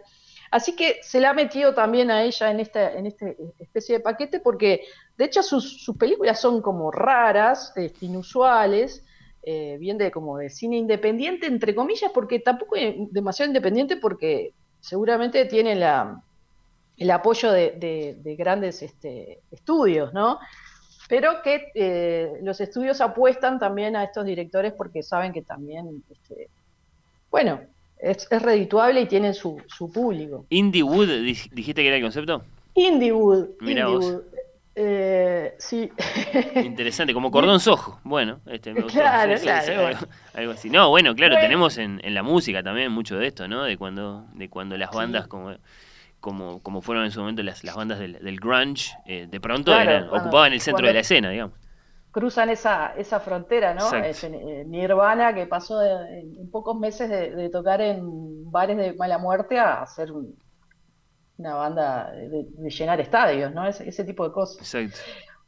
Así 0.51 0.75
que 0.75 0.99
se 1.01 1.19
le 1.19 1.25
ha 1.25 1.33
metido 1.33 1.73
también 1.73 2.11
a 2.11 2.21
ella 2.21 2.51
en 2.51 2.59
esta, 2.59 2.93
en 2.93 3.07
este 3.07 3.35
especie 3.57 3.97
de 3.97 4.03
paquete 4.03 4.39
porque, 4.39 4.81
de 5.17 5.25
hecho, 5.25 5.41
sus, 5.41 5.91
películas 5.97 6.39
son 6.39 6.61
como 6.61 6.91
raras, 6.91 7.73
este, 7.75 8.05
inusuales, 8.05 9.03
eh, 9.41 9.77
bien 9.79 9.97
de 9.97 10.11
como 10.11 10.37
de 10.37 10.51
cine 10.51 10.77
independiente, 10.77 11.47
entre 11.47 11.73
comillas, 11.73 12.11
porque 12.13 12.39
tampoco 12.39 12.75
es 12.75 12.93
demasiado 13.09 13.49
independiente 13.49 13.97
porque 13.97 14.53
seguramente 14.81 15.45
tiene 15.45 15.73
la, 15.73 16.21
el 16.97 17.11
apoyo 17.11 17.51
de, 17.51 18.35
grandes 18.37 18.81
este, 18.81 19.39
estudios, 19.51 20.13
¿no? 20.13 20.39
Pero 21.09 21.41
que 21.43 21.71
eh, 21.75 22.39
los 22.41 22.61
estudios 22.61 23.01
apuestan 23.01 23.59
también 23.59 23.95
a 23.95 24.03
estos 24.03 24.25
directores 24.25 24.73
porque 24.73 25.03
saben 25.03 25.33
que 25.33 25.41
también, 25.41 26.03
este, 26.09 26.49
bueno, 27.29 27.59
es, 27.99 28.27
redituable 28.29 29.01
y 29.01 29.05
tienen 29.05 29.33
su, 29.33 29.61
su 29.67 29.91
público. 29.91 30.45
¿Indie 30.49 30.83
Wood 30.83 31.09
dijiste 31.51 31.81
que 31.81 31.87
era 31.87 31.97
el 31.97 32.03
concepto? 32.03 32.43
Indie 32.75 33.11
Wood. 33.11 33.49
Mira 33.59 33.87
vos. 33.87 34.21
Eh, 34.75 35.53
sí. 35.59 35.91
Interesante, 36.55 37.13
como 37.13 37.29
cordón 37.29 37.59
sojo. 37.59 37.99
Bueno, 38.03 38.39
este, 38.47 38.73
me 38.73 38.83
Claro, 38.83 39.39
claro. 39.39 39.99
Algo, 40.33 40.51
así. 40.53 40.69
No, 40.69 40.89
bueno, 40.89 41.13
claro, 41.15 41.35
tenemos 41.35 41.77
en, 41.77 42.01
en, 42.03 42.13
la 42.13 42.23
música 42.23 42.63
también 42.63 42.91
mucho 42.91 43.17
de 43.17 43.27
esto, 43.27 43.47
¿no? 43.47 43.63
De 43.63 43.77
cuando, 43.77 44.25
de 44.33 44.49
cuando 44.49 44.75
las 44.77 44.89
bandas 44.91 45.27
como, 45.27 45.53
como, 46.23 46.63
como 46.63 46.81
fueron 46.81 47.03
en 47.03 47.11
su 47.11 47.19
momento 47.19 47.43
las, 47.43 47.65
las 47.65 47.75
bandas 47.75 47.99
del, 47.99 48.13
del 48.13 48.39
grunge, 48.39 48.95
eh, 49.05 49.27
de 49.29 49.41
pronto 49.41 49.73
ocupaban 50.09 50.53
el 50.53 50.61
centro 50.61 50.87
de 50.87 50.93
la 50.93 51.01
escena, 51.01 51.29
digamos 51.29 51.59
cruzan 52.11 52.49
esa, 52.49 52.93
esa 52.95 53.19
frontera, 53.19 53.73
¿no? 53.73 53.89
Eh, 53.91 54.63
Nirvana, 54.67 55.33
que 55.33 55.47
pasó 55.47 55.81
en 55.83 56.47
pocos 56.51 56.77
meses 56.79 57.09
de, 57.09 57.49
tocar 57.49 57.81
en 57.81 58.51
bares 58.51 58.77
de 58.77 58.93
mala 58.93 59.17
muerte 59.17 59.57
a 59.57 59.83
ser 59.87 60.11
una 60.11 61.55
banda 61.55 62.11
de, 62.11 62.69
llenar 62.69 63.01
estadios, 63.01 63.51
¿no? 63.51 63.67
Ese, 63.67 64.03
tipo 64.03 64.27
de 64.27 64.31
cosas. 64.31 64.59
Exacto. 64.59 64.99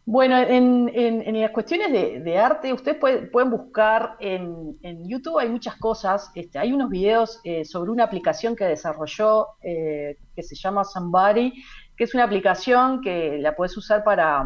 Bueno, 0.08 0.38
en, 0.38 0.92
en, 0.94 1.42
las 1.42 1.50
cuestiones 1.50 1.92
de, 1.92 2.38
arte, 2.38 2.72
ustedes 2.72 2.98
pueden 2.98 3.50
buscar 3.50 4.16
en, 4.20 4.78
YouTube, 5.08 5.40
hay 5.40 5.50
muchas 5.50 5.76
cosas. 5.78 6.32
Este, 6.36 6.60
hay 6.60 6.72
unos 6.74 6.90
videos 6.90 7.42
eh, 7.44 7.66
sobre 7.66 7.90
una 7.90 8.04
aplicación 8.04 8.56
que 8.56 8.66
desarrolló 8.66 9.48
eh, 9.64 10.18
que 10.36 10.44
se 10.44 10.56
llama 10.56 10.84
Somebody, 10.84 11.54
que 11.98 12.04
es 12.04 12.14
una 12.14 12.24
aplicación 12.24 13.02
que 13.02 13.40
la 13.40 13.56
puedes 13.56 13.76
usar 13.78 14.04
para 14.04 14.46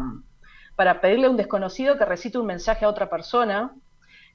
para 0.80 0.98
pedirle 0.98 1.26
a 1.26 1.30
un 1.30 1.36
desconocido 1.36 1.98
que 1.98 2.06
recite 2.06 2.38
un 2.38 2.46
mensaje 2.46 2.86
a 2.86 2.88
otra 2.88 3.10
persona. 3.10 3.70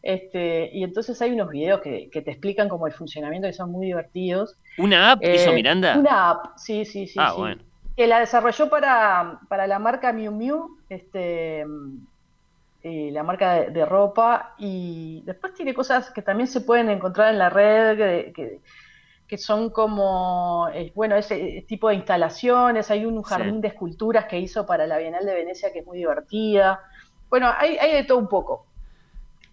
Este, 0.04 0.70
y 0.72 0.84
entonces 0.84 1.20
hay 1.24 1.32
unos 1.32 1.50
videos 1.50 1.82
que, 1.82 2.08
te 2.14 2.30
explican 2.30 2.70
como 2.70 2.86
el 2.86 2.94
funcionamiento 2.94 3.48
y 3.48 3.54
son 3.54 3.72
muy 3.72 3.88
divertidos. 3.88 4.56
¿Una 4.78 5.14
app 5.14 5.24
hizo 5.24 5.50
eh, 5.50 5.56
Miranda? 5.56 5.98
Una 5.98 6.30
app, 6.30 6.58
sí, 6.58 6.86
sí, 6.86 7.08
sí. 7.08 7.18
Ah, 7.18 7.34
bueno. 7.36 7.64
Que 7.96 8.08
la 8.08 8.20
desarrolló 8.20 8.70
para, 8.70 9.40
para 9.48 9.68
la 9.68 9.80
marca 9.80 10.12
Miu 10.12 10.32
Miu, 10.32 10.78
este, 10.90 11.66
eh, 12.84 13.10
la 13.12 13.24
marca 13.24 13.62
de, 13.62 13.86
ropa, 13.86 14.54
y 14.58 15.24
después 15.26 15.54
tiene 15.54 15.74
cosas 15.74 16.12
que 16.12 16.22
también 16.22 16.48
se 16.48 16.62
pueden 16.62 16.90
encontrar 16.90 17.30
en 17.32 17.40
la 17.40 17.50
red, 17.50 18.34
que, 18.34 18.62
que 19.28 19.38
son 19.38 19.70
como, 19.70 20.70
eh, 20.74 20.92
bueno, 20.94 21.16
ese 21.16 21.66
tipo 21.68 21.90
de 21.90 21.96
instalaciones, 21.96 22.92
hay 22.92 23.06
un 23.06 23.22
jardín 23.24 23.60
de 23.60 23.70
esculturas 23.70 24.26
que 24.26 24.40
hizo 24.40 24.66
para 24.66 24.86
la 24.86 24.98
Bienal 24.98 25.26
de 25.26 25.34
Venecia 25.34 25.74
que 25.74 25.80
es 25.80 25.86
muy 25.86 25.98
divertida. 25.98 26.80
Bueno, 27.30 27.52
hay, 27.58 27.78
de 27.92 28.04
todo 28.04 28.20
un 28.20 28.28
poco. 28.28 28.68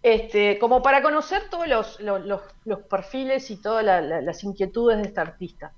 Este, 0.03 0.59
como 0.59 0.83
para 0.83 1.01
conocer 1.01 1.49
todos 1.49 1.69
los, 1.69 2.01
los, 2.01 2.81
perfiles 2.91 3.51
y 3.51 3.63
todas 3.63 3.85
las 3.85 4.45
inquietudes 4.45 4.99
de 4.99 5.05
esta 5.05 5.23
artista. 5.23 5.73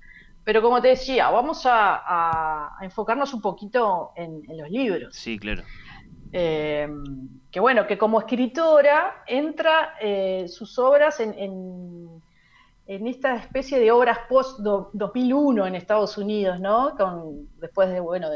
Pero 0.45 0.61
como 0.61 0.81
te 0.81 0.89
decía, 0.89 1.29
vamos 1.29 1.63
a, 1.65 2.77
enfocarnos 2.81 3.33
un 3.33 3.41
poquito 3.41 4.11
en, 4.15 4.43
los 4.57 4.69
libros. 4.69 5.13
Sí, 5.13 5.37
claro. 5.37 5.63
Eh, 6.31 6.87
que 7.51 7.59
bueno, 7.59 7.87
que 7.87 7.97
como 7.97 8.19
escritora 8.19 9.23
entra 9.27 9.95
eh, 9.99 10.47
sus 10.47 10.79
obras 10.79 11.19
en 11.19 12.21
en 12.87 13.07
esta 13.07 13.35
especie 13.35 13.79
de 13.79 13.91
obras 13.91 14.19
post 14.29 14.59
2001 14.59 15.67
en 15.67 15.75
Estados 15.75 16.17
Unidos, 16.17 16.59
¿no? 16.59 16.95
Con, 16.95 17.49
después 17.59 17.89
de, 17.89 17.99
bueno, 17.99 18.29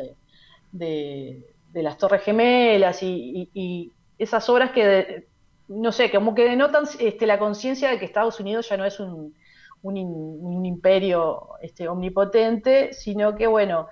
de, 0.71 1.45
las 1.73 1.97
Torres 1.97 2.23
Gemelas 2.23 3.03
y, 3.03 3.91
esas 4.17 4.49
obras 4.49 4.71
que, 4.71 5.27
no 5.69 5.91
sé, 5.93 6.11
como 6.11 6.35
que 6.35 6.43
denotan 6.43 6.85
este, 6.99 7.25
la 7.25 7.39
conciencia 7.39 7.89
de 7.89 7.99
que 7.99 8.05
Estados 8.05 8.39
Unidos 8.39 8.67
ya 8.67 8.75
no 8.75 8.83
es 8.83 8.99
un, 8.99 9.33
un, 9.81 10.65
imperio 10.65 11.55
este, 11.61 11.87
omnipotente, 11.87 12.93
sino 12.93 13.35
que, 13.35 13.47
bueno, 13.47 13.87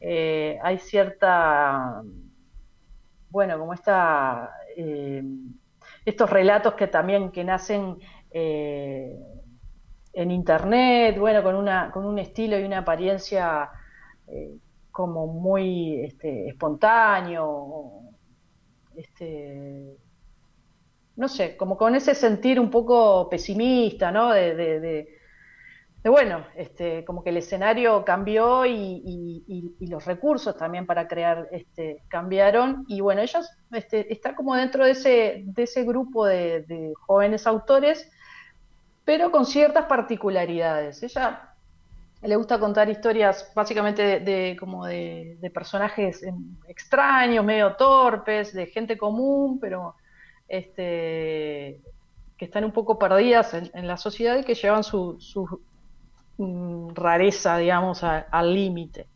eh, 0.00 0.58
hay 0.62 0.78
cierta, 0.78 2.02
bueno, 3.30 3.58
como 3.58 3.74
esta, 3.74 4.50
eh, 4.76 5.22
estos 6.04 6.30
relatos 6.30 6.74
que 6.74 6.86
también 6.88 7.30
que 7.30 7.44
nacen... 7.44 7.98
Eh, 8.30 9.18
en 10.14 10.30
internet, 10.30 11.18
bueno, 11.18 11.42
con, 11.42 11.54
una, 11.54 11.90
con 11.90 12.04
un 12.04 12.18
estilo 12.18 12.58
y 12.58 12.64
una 12.64 12.80
apariencia 12.80 13.70
como 14.90 15.26
muy 15.26 16.04
este, 16.04 16.48
espontáneo, 16.48 18.02
este, 18.94 19.96
no 21.16 21.28
sé, 21.28 21.56
como 21.56 21.76
con 21.76 21.94
ese 21.94 22.14
sentir 22.14 22.60
un 22.60 22.70
poco 22.70 23.28
pesimista, 23.28 24.10
¿no? 24.10 24.30
De, 24.32 25.08
bueno, 26.10 26.44
este, 26.56 27.04
como 27.04 27.22
que 27.22 27.30
el 27.30 27.36
escenario 27.36 28.04
cambió 28.04 28.66
y, 28.66 29.76
los 29.80 30.04
recursos 30.04 30.56
también 30.56 30.86
para 30.86 31.06
crear 31.06 31.48
este, 31.52 32.02
cambiaron. 32.08 32.84
Y 32.88 33.00
bueno, 33.00 33.20
ella 33.20 33.40
este, 33.72 34.12
está 34.12 34.34
como 34.34 34.56
dentro 34.56 34.84
de 34.84 34.92
ese, 34.92 35.42
de 35.44 35.62
ese 35.62 35.84
grupo 35.84 36.26
de 36.26 36.92
jóvenes 37.06 37.46
autores 37.46 38.10
pero 39.04 39.30
con 39.30 39.46
ciertas 39.46 39.86
particularidades. 39.86 41.02
Ella 41.02 41.54
le 42.22 42.36
gusta 42.36 42.58
contar 42.58 42.88
historias 42.88 43.50
básicamente 43.54 44.20
de, 44.20 44.56
como 44.58 44.86
de, 44.86 45.50
personajes 45.52 46.22
extraños, 46.68 47.44
medio 47.44 47.74
torpes, 47.74 48.52
de 48.52 48.66
gente 48.66 48.96
común, 48.96 49.58
pero 49.58 49.96
este, 50.48 51.80
que 52.36 52.44
están 52.44 52.64
un 52.64 52.72
poco 52.72 52.98
perdidas 52.98 53.54
en, 53.54 53.86
la 53.86 53.96
sociedad 53.96 54.38
y 54.38 54.44
que 54.44 54.54
llevan 54.54 54.84
su, 54.84 55.18
mm, 55.18 55.71
rareza, 56.38 57.58
digamos, 57.58 58.02
al 58.02 58.54
límite. 58.54 59.06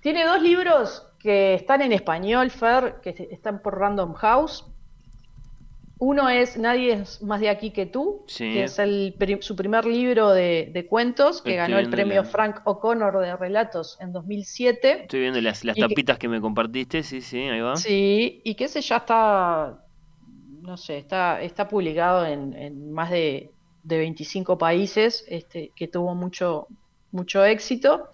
Tiene 0.00 0.24
dos 0.24 0.40
libros 0.40 1.06
que 1.18 1.54
están 1.54 1.82
en 1.82 1.92
español, 1.92 2.50
Fer, 2.50 3.00
que 3.02 3.28
están 3.30 3.60
por 3.60 3.78
Random 3.78 4.14
House. 4.14 4.64
Uno 6.00 6.28
es 6.28 6.56
Nadie 6.56 6.92
es 6.92 7.20
más 7.22 7.40
de 7.40 7.48
aquí 7.48 7.72
que 7.72 7.84
tú, 7.84 8.24
que 8.36 8.62
es 8.64 8.78
el, 8.78 9.16
su 9.40 9.56
primer 9.56 9.84
libro 9.84 10.30
de, 10.30 10.86
cuentos, 10.88 11.42
que 11.42 11.56
ganó 11.56 11.76
el 11.78 11.90
premio 11.90 12.22
Frank 12.24 12.60
O'Connor 12.64 13.18
de 13.18 13.36
relatos 13.36 13.98
en 14.00 14.12
2007. 14.12 15.02
Estoy 15.02 15.20
viendo 15.20 15.40
las, 15.40 15.60
tapitas 15.62 16.16
que, 16.18 16.28
me 16.28 16.40
compartiste, 16.40 17.02
sí, 17.02 17.20
sí, 17.20 17.40
ahí 17.40 17.60
va. 17.60 17.76
Sí, 17.76 18.40
y 18.44 18.54
que 18.54 18.64
ese 18.64 18.80
ya 18.80 18.98
está, 18.98 19.84
no 20.62 20.76
sé, 20.76 20.98
está, 20.98 21.42
está 21.42 21.66
publicado 21.66 22.24
en, 22.24 22.92
más 22.92 23.10
de, 23.10 23.50
25 23.96 24.58
países, 24.58 25.24
este, 25.28 25.72
que 25.74 25.88
tuvo 25.88 26.14
mucho, 26.14 26.66
mucho 27.12 27.44
éxito. 27.44 28.10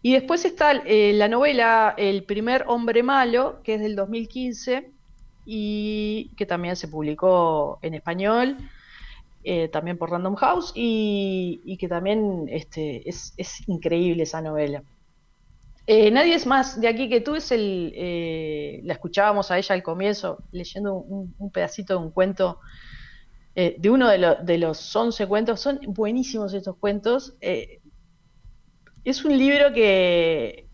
Y 0.00 0.12
después 0.12 0.44
está 0.44 0.72
eh, 0.72 1.12
la 1.14 1.28
novela 1.28 1.94
El 1.96 2.24
primer 2.24 2.64
hombre 2.68 3.02
malo, 3.02 3.60
que 3.64 3.74
es 3.74 3.80
del 3.80 3.96
2015 3.96 4.92
y 5.44 6.30
que 6.36 6.46
también 6.46 6.76
se 6.76 6.88
publicó 6.88 7.78
en 7.82 7.94
español, 7.94 8.58
eh, 9.42 9.68
también 9.68 9.96
por 9.96 10.10
Random 10.10 10.34
House, 10.36 10.72
y, 10.74 11.76
que 11.80 11.88
también 11.88 12.46
este, 12.50 13.08
es, 13.08 13.32
increíble 13.66 14.24
esa 14.24 14.42
novela. 14.42 14.82
Eh, 15.86 16.10
Nadie 16.10 16.34
es 16.34 16.46
más 16.46 16.78
de 16.78 16.86
aquí 16.86 17.08
que 17.08 17.22
tú, 17.22 17.34
es 17.34 17.50
el, 17.50 18.82
la 18.84 18.92
escuchábamos 18.92 19.50
a 19.50 19.56
ella 19.56 19.74
al 19.74 19.82
comienzo, 19.82 20.38
leyendo 20.52 20.96
un, 20.96 21.50
pedacito 21.50 21.94
de 21.94 22.04
un 22.04 22.10
cuento, 22.10 22.60
de 23.78 23.90
uno 23.90 24.08
de, 24.08 24.58
los 24.58 24.94
11 24.94 25.26
cuentos, 25.26 25.60
son 25.60 25.80
buenísimos 25.86 26.54
estos 26.54 26.76
cuentos. 26.76 27.36
es 27.40 29.24
un 29.24 29.36
libro 29.36 29.72
que, 29.72 30.68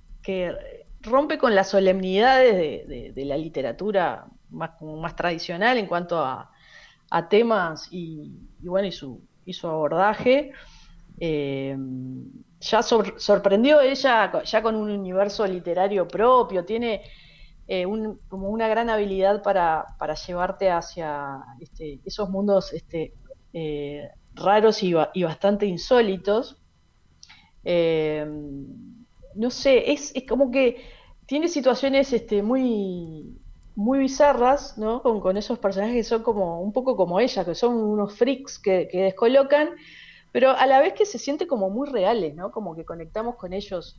rompe 1.01 1.39
con 1.39 1.55
las 1.55 1.71
solemnidades 1.71 3.15
de 3.15 3.25
la 3.25 3.37
literatura 3.37 4.27
más, 4.55 4.71
más 4.81 5.17
tradicional 5.17 5.79
en 5.79 5.87
cuanto 5.87 6.19
a, 6.19 6.51
temas 7.31 7.89
y, 7.93 8.33
bueno, 8.61 8.89
y 8.89 8.93
su, 8.93 9.21
y 9.45 9.53
su 9.53 9.69
abordaje. 9.69 10.51
Eh, 11.21 11.77
ya 12.59 12.83
sorprendió 12.83 13.81
ella 13.81 14.43
ya 14.43 14.63
con 14.63 14.75
un 14.75 14.91
universo 14.91 15.47
literario 15.47 16.09
propio, 16.09 16.65
tiene, 16.65 17.03
eh, 17.67 17.87
como 18.29 18.51
una 18.51 18.69
gran 18.69 18.91
habilidad 18.91 19.43
para, 19.43 19.87
llevarte 20.27 20.71
hacia 20.71 21.43
este, 21.61 22.01
esos 22.05 22.29
mundos 22.29 22.73
este, 22.75 23.15
eh, 23.55 24.11
raros 24.35 24.83
y, 24.83 24.93
bastante 24.93 25.67
insólitos. 25.67 26.59
Eh, 27.65 28.27
no 29.35 29.51
sé, 29.51 29.93
es, 29.93 30.13
como 30.29 30.51
que 30.51 30.85
tiene 31.27 31.49
situaciones 31.49 32.13
este, 32.13 32.43
muy, 32.43 33.41
muy 33.75 33.99
bizarras, 33.99 34.77
¿no? 34.77 35.03
Con, 35.03 35.37
esos 35.39 35.59
personajes 35.59 35.97
que 35.97 36.05
son 36.05 36.23
como 36.23 36.61
un 36.61 36.73
poco 36.73 36.97
como 36.97 37.19
ella, 37.19 37.47
que 37.47 37.55
son 37.55 37.77
unos 37.77 38.15
freaks 38.15 38.59
que, 38.59 38.89
descolocan, 38.93 39.71
pero 40.33 40.51
a 40.51 40.67
la 40.67 40.81
vez 40.81 40.93
que 40.93 41.07
se 41.07 41.19
siente 41.19 41.47
como 41.47 41.71
muy 41.71 41.89
reales, 41.89 42.35
¿no? 42.35 42.51
Como 42.51 42.77
que 42.77 42.85
conectamos 42.85 43.37
con 43.37 43.55
ellos, 43.55 43.97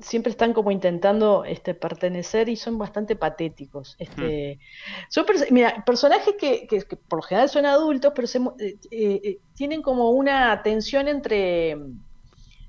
siempre 0.00 0.30
están 0.30 0.52
como 0.52 0.70
intentando 0.70 1.44
este, 1.44 1.74
pertenecer 1.74 2.48
y 2.48 2.56
son 2.56 2.78
bastante 2.78 3.16
patéticos. 3.16 3.96
Este, 3.98 4.58
hmm. 4.58 5.10
Son 5.10 5.26
mira, 5.50 5.84
personajes 5.84 6.34
que, 6.38 6.66
por 7.08 7.18
lo 7.18 7.22
general 7.22 7.48
son 7.48 7.66
adultos, 7.66 8.12
pero 8.14 8.26
eh, 8.58 8.76
eh, 8.90 9.20
eh, 9.24 9.38
tienen 9.54 9.82
como 9.82 10.10
una 10.10 10.62
tensión 10.62 11.08
entre 11.08 11.76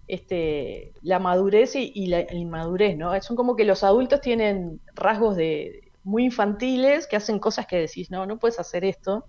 este, 0.07 0.93
la 1.01 1.19
madurez 1.19 1.75
y, 1.75 2.07
la 2.07 2.21
inmadurez, 2.33 2.97
¿no? 2.97 3.19
Son 3.21 3.35
como 3.35 3.55
que 3.55 3.65
los 3.65 3.83
adultos 3.83 4.21
tienen 4.21 4.79
rasgos 4.95 5.35
de 5.35 5.91
muy 6.03 6.23
infantiles 6.23 7.05
que 7.07 7.17
hacen 7.17 7.39
cosas 7.39 7.67
que 7.67 7.77
decís, 7.77 8.09
no, 8.09 8.25
no 8.25 8.37
puedes 8.37 8.59
hacer 8.59 8.85
esto. 8.85 9.25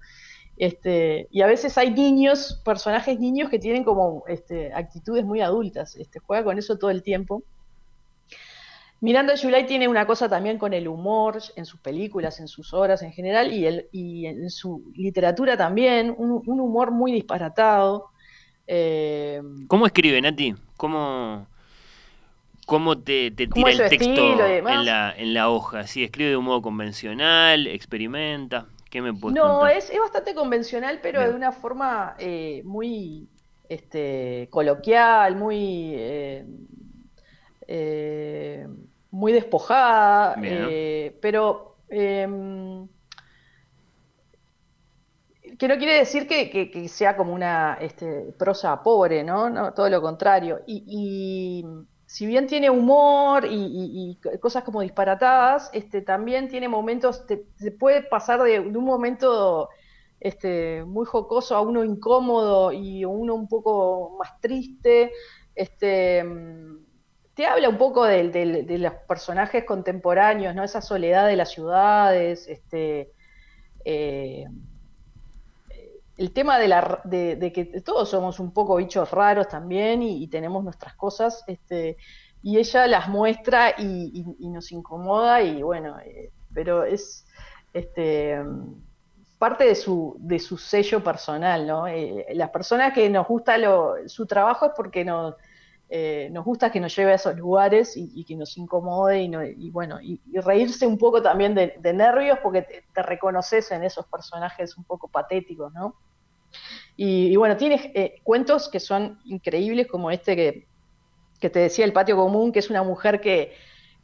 Este, 0.56 1.28
y 1.30 1.42
a 1.42 1.46
veces 1.46 1.78
hay 1.78 1.92
niños, 1.92 2.60
personajes 2.64 3.18
niños 3.18 3.48
que 3.48 3.58
tienen 3.58 3.84
como 3.84 4.24
este, 4.26 4.72
actitudes 4.72 5.24
muy 5.24 5.40
adultas. 5.40 5.96
Este, 5.96 6.20
juega 6.20 6.44
con 6.44 6.58
eso 6.58 6.78
todo 6.78 6.90
el 6.90 7.02
tiempo. 7.02 7.42
Miranda 9.00 9.34
July 9.40 9.64
tiene 9.66 9.86
una 9.86 10.06
cosa 10.06 10.28
también 10.28 10.58
con 10.58 10.72
el 10.74 10.88
humor 10.88 11.38
en 11.54 11.64
sus 11.64 11.80
películas, 11.80 12.40
en 12.40 12.48
sus 12.48 12.74
obras 12.74 13.02
en 13.02 13.12
general 13.12 13.52
y, 13.52 13.66
el, 13.66 13.88
y 13.92 14.26
en 14.26 14.50
su 14.50 14.90
literatura 14.94 15.56
también, 15.56 16.14
un, 16.16 16.42
humor 16.60 16.90
muy 16.90 17.12
disparatado. 17.12 18.10
Eh, 18.66 19.40
¿Cómo 19.68 19.86
escribe, 19.86 20.20
Nati? 20.20 20.54
¿Cómo, 20.76 21.46
cómo 22.66 22.98
te, 22.98 23.30
tira 23.30 23.70
el 23.70 23.88
texto 23.88 24.46
en 24.46 24.84
la, 24.84 25.14
en 25.16 25.32
la 25.32 25.48
hoja? 25.48 25.86
¿Sí, 25.86 26.02
¿Escribe 26.02 26.30
de 26.30 26.36
un 26.36 26.46
modo 26.46 26.60
convencional? 26.60 27.68
¿Experimenta? 27.68 28.66
¿Qué 28.90 29.00
me 29.00 29.14
puedes 29.14 29.36
No, 29.36 29.66
Es, 29.66 29.90
es 29.90 29.98
bastante 30.00 30.34
convencional, 30.34 30.98
pero 31.02 31.20
de 31.20 31.34
una 31.34 31.52
forma 31.52 32.16
eh, 32.18 32.62
muy 32.64 33.28
este, 33.68 34.48
coloquial, 34.50 35.36
muy... 35.36 35.92
Eh, 35.94 36.46
eh, 37.68 38.66
muy 39.10 39.32
despojada, 39.32 40.36
eh, 40.42 41.16
pero 41.20 41.76
em, 41.88 42.86
que 45.58 45.68
no 45.68 45.76
quiere 45.76 45.94
decir 45.94 46.26
que, 46.28 46.88
sea 46.88 47.16
como 47.16 47.34
una 47.34 47.78
este, 47.80 48.32
prosa 48.38 48.82
pobre, 48.82 49.24
¿no? 49.24 49.72
Todo 49.72 49.88
lo 49.88 50.00
contrario. 50.00 50.60
Y, 50.66 51.64
si 52.06 52.24
bien 52.26 52.46
tiene 52.46 52.70
humor 52.70 53.44
y, 53.50 54.18
cosas 54.40 54.64
como 54.64 54.80
disparatadas, 54.80 55.70
este, 55.72 56.00
también 56.00 56.48
tiene 56.48 56.68
momentos, 56.68 57.24
se 57.56 57.70
puede 57.72 58.02
pasar 58.02 58.42
de, 58.42 58.60
un 58.60 58.84
momento 58.84 59.68
este, 60.20 60.84
muy 60.84 61.06
jocoso 61.06 61.54
a 61.54 61.60
uno 61.60 61.84
incómodo 61.84 62.72
y 62.72 63.04
uno 63.04 63.34
un 63.34 63.48
poco 63.48 64.16
más 64.18 64.40
triste. 64.40 65.12
Este, 65.54 66.24
te 67.38 67.46
habla 67.46 67.68
un 67.68 67.78
poco 67.78 68.04
de, 68.04 68.64
los 68.80 68.92
personajes 69.06 69.62
contemporáneos, 69.62 70.56
¿no? 70.56 70.64
Esa 70.64 70.82
soledad 70.82 71.28
de 71.28 71.36
las 71.36 71.52
ciudades, 71.52 72.48
este, 72.48 73.12
eh, 73.84 74.44
el 76.16 76.32
tema 76.32 76.58
de, 76.58 76.66
la, 76.66 77.00
de, 77.04 77.52
que 77.52 77.80
todos 77.80 78.08
somos 78.08 78.40
un 78.40 78.52
poco 78.52 78.74
bichos 78.74 79.12
raros 79.12 79.46
también 79.46 80.02
y, 80.02 80.26
tenemos 80.26 80.64
nuestras 80.64 80.94
cosas, 80.96 81.44
este, 81.46 81.96
y 82.42 82.58
ella 82.58 82.88
las 82.88 83.08
muestra 83.08 83.72
y, 83.78 84.24
nos 84.40 84.72
incomoda 84.72 85.40
y 85.40 85.62
bueno, 85.62 85.96
eh, 86.00 86.32
pero 86.52 86.82
es 86.82 87.24
este, 87.72 88.36
parte 89.38 89.62
de 89.62 89.76
su, 89.76 90.16
de 90.18 90.40
su 90.40 90.58
sello 90.58 91.04
personal, 91.04 91.68
¿no? 91.68 91.86
Eh, 91.86 92.26
las 92.34 92.50
personas 92.50 92.92
que 92.92 93.08
nos 93.08 93.28
gusta 93.28 93.54
su 94.08 94.26
trabajo 94.26 94.66
es 94.66 94.72
porque 94.74 95.04
nos 95.04 95.36
eh, 95.90 96.28
nos 96.32 96.44
gusta 96.44 96.70
que 96.70 96.80
nos 96.80 96.94
lleve 96.94 97.12
a 97.12 97.14
esos 97.14 97.34
lugares 97.36 97.96
y, 97.96 98.22
que 98.24 98.36
nos 98.36 98.58
incomode 98.58 99.22
y, 99.22 99.70
bueno, 99.70 99.98
y, 100.02 100.20
reírse 100.34 100.86
un 100.86 100.98
poco 100.98 101.22
también 101.22 101.54
de, 101.54 101.92
nervios 101.94 102.38
porque 102.42 102.62
te, 102.62 103.02
reconoces 103.02 103.70
en 103.70 103.82
esos 103.84 104.06
personajes 104.06 104.76
un 104.76 104.84
poco 104.84 105.08
patéticos, 105.08 105.72
¿no? 105.72 105.94
Y, 106.96 107.34
bueno, 107.36 107.56
tienes 107.56 107.86
eh, 107.94 108.16
cuentos 108.22 108.68
que 108.68 108.80
son 108.80 109.18
increíbles 109.24 109.86
como 109.86 110.10
este 110.10 110.36
que, 110.36 110.68
te 111.40 111.58
decía 111.58 111.84
el 111.84 111.92
patio 111.92 112.16
común, 112.16 112.52
que 112.52 112.58
es 112.58 112.68
una 112.68 112.82
mujer 112.82 113.20
que, 113.20 113.54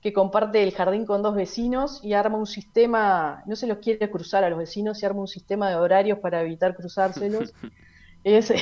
que 0.00 0.12
comparte 0.12 0.62
el 0.62 0.72
jardín 0.72 1.04
con 1.04 1.22
dos 1.22 1.34
vecinos 1.34 2.00
y 2.02 2.14
arma 2.14 2.38
un 2.38 2.46
sistema, 2.46 3.42
no 3.46 3.56
se 3.56 3.66
los 3.66 3.78
quiere 3.78 4.10
cruzar 4.10 4.44
a 4.44 4.48
los 4.48 4.58
vecinos 4.58 5.02
y 5.02 5.06
arma 5.06 5.20
un 5.20 5.28
sistema 5.28 5.68
de 5.68 5.76
horarios 5.76 6.20
para 6.20 6.40
evitar 6.40 6.74
cruzárselos. 6.74 7.52
es, 8.32 8.52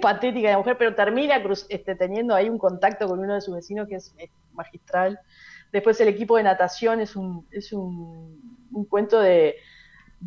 patética 0.00 0.50
la 0.50 0.58
mujer, 0.58 0.76
pero 0.78 0.94
termina 0.94 1.42
este, 1.70 1.94
teniendo 1.94 2.34
ahí 2.34 2.50
un 2.50 2.58
contacto 2.58 3.08
con 3.08 3.18
uno 3.18 3.34
de 3.34 3.40
sus 3.40 3.54
vecinos 3.54 3.88
que 3.88 3.96
es, 3.96 4.14
magistral. 4.52 5.18
Después 5.72 6.00
el 6.00 6.08
equipo 6.08 6.36
de 6.36 6.42
natación 6.42 7.00
es 7.00 7.16
un, 7.16 7.46
es 7.50 7.72
un, 7.72 8.40
cuento 8.88 9.20
de, 9.20 9.56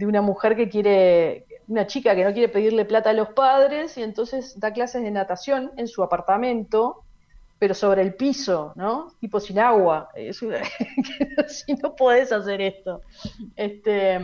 una 0.02 0.22
mujer 0.22 0.56
que 0.56 0.70
quiere, 0.70 1.46
una 1.68 1.88
chica 1.88 2.16
que 2.16 2.24
no 2.24 2.34
quiere 2.34 2.50
pedirle 2.50 2.86
plata 2.86 3.12
a 3.12 3.14
los 3.14 3.30
padres 3.30 3.98
y 3.98 4.04
entonces 4.04 4.60
da 4.60 4.74
clases 4.74 5.04
de 5.04 5.12
natación 5.12 5.72
en 5.78 5.88
su 5.88 6.04
apartamento, 6.04 7.04
pero 7.60 7.74
sobre 7.74 8.02
el 8.02 8.16
piso, 8.16 8.74
¿no? 8.76 9.14
Tipo 9.20 9.40
sin 9.40 9.60
agua. 9.60 10.10
Es 10.16 10.40
si 11.48 11.74
no 11.76 11.96
podés 11.96 12.32
hacer 12.32 12.62
esto. 12.62 13.02
Este, 13.56 14.20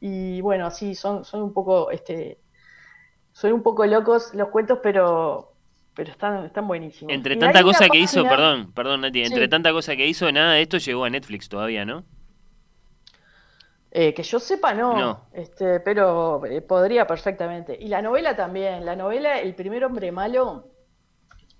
y 0.00 0.40
bueno, 0.40 0.66
así 0.66 0.94
son, 0.94 1.24
son 1.24 1.42
un 1.42 1.52
poco 1.52 1.90
este, 1.90 2.38
son 3.34 3.52
un 3.52 3.62
poco 3.62 3.84
locos 3.84 4.32
los 4.32 4.48
cuentos, 4.48 4.78
pero 4.82 5.50
pero 5.94 6.10
están, 6.10 6.44
están 6.46 6.66
buenísimos. 6.66 7.12
Entre 7.12 7.36
tanta 7.36 7.62
cosa 7.62 7.88
que 7.88 7.98
hizo, 7.98 8.24
perdón, 8.24 8.72
perdón 8.72 9.02
Nati, 9.02 9.22
entre 9.22 9.46
tanta 9.46 9.70
cosa 9.72 9.94
que 9.94 10.06
hizo, 10.06 10.30
nada 10.32 10.54
de 10.54 10.62
esto 10.62 10.78
llegó 10.78 11.04
a 11.04 11.10
Netflix 11.10 11.48
todavía, 11.48 11.84
¿no? 11.84 12.04
Eh, 13.92 14.12
que 14.12 14.24
yo 14.24 14.40
sepa, 14.40 14.74
no. 14.74 15.28
Este, 15.32 15.78
pero 15.78 16.44
eh, 16.46 16.60
podría 16.62 17.06
perfectamente. 17.06 17.78
Y 17.80 17.86
la 17.86 18.02
novela 18.02 18.34
también. 18.34 18.84
La 18.84 18.96
novela, 18.96 19.38
El 19.38 19.54
primer 19.54 19.84
hombre 19.84 20.10
malo, 20.10 20.68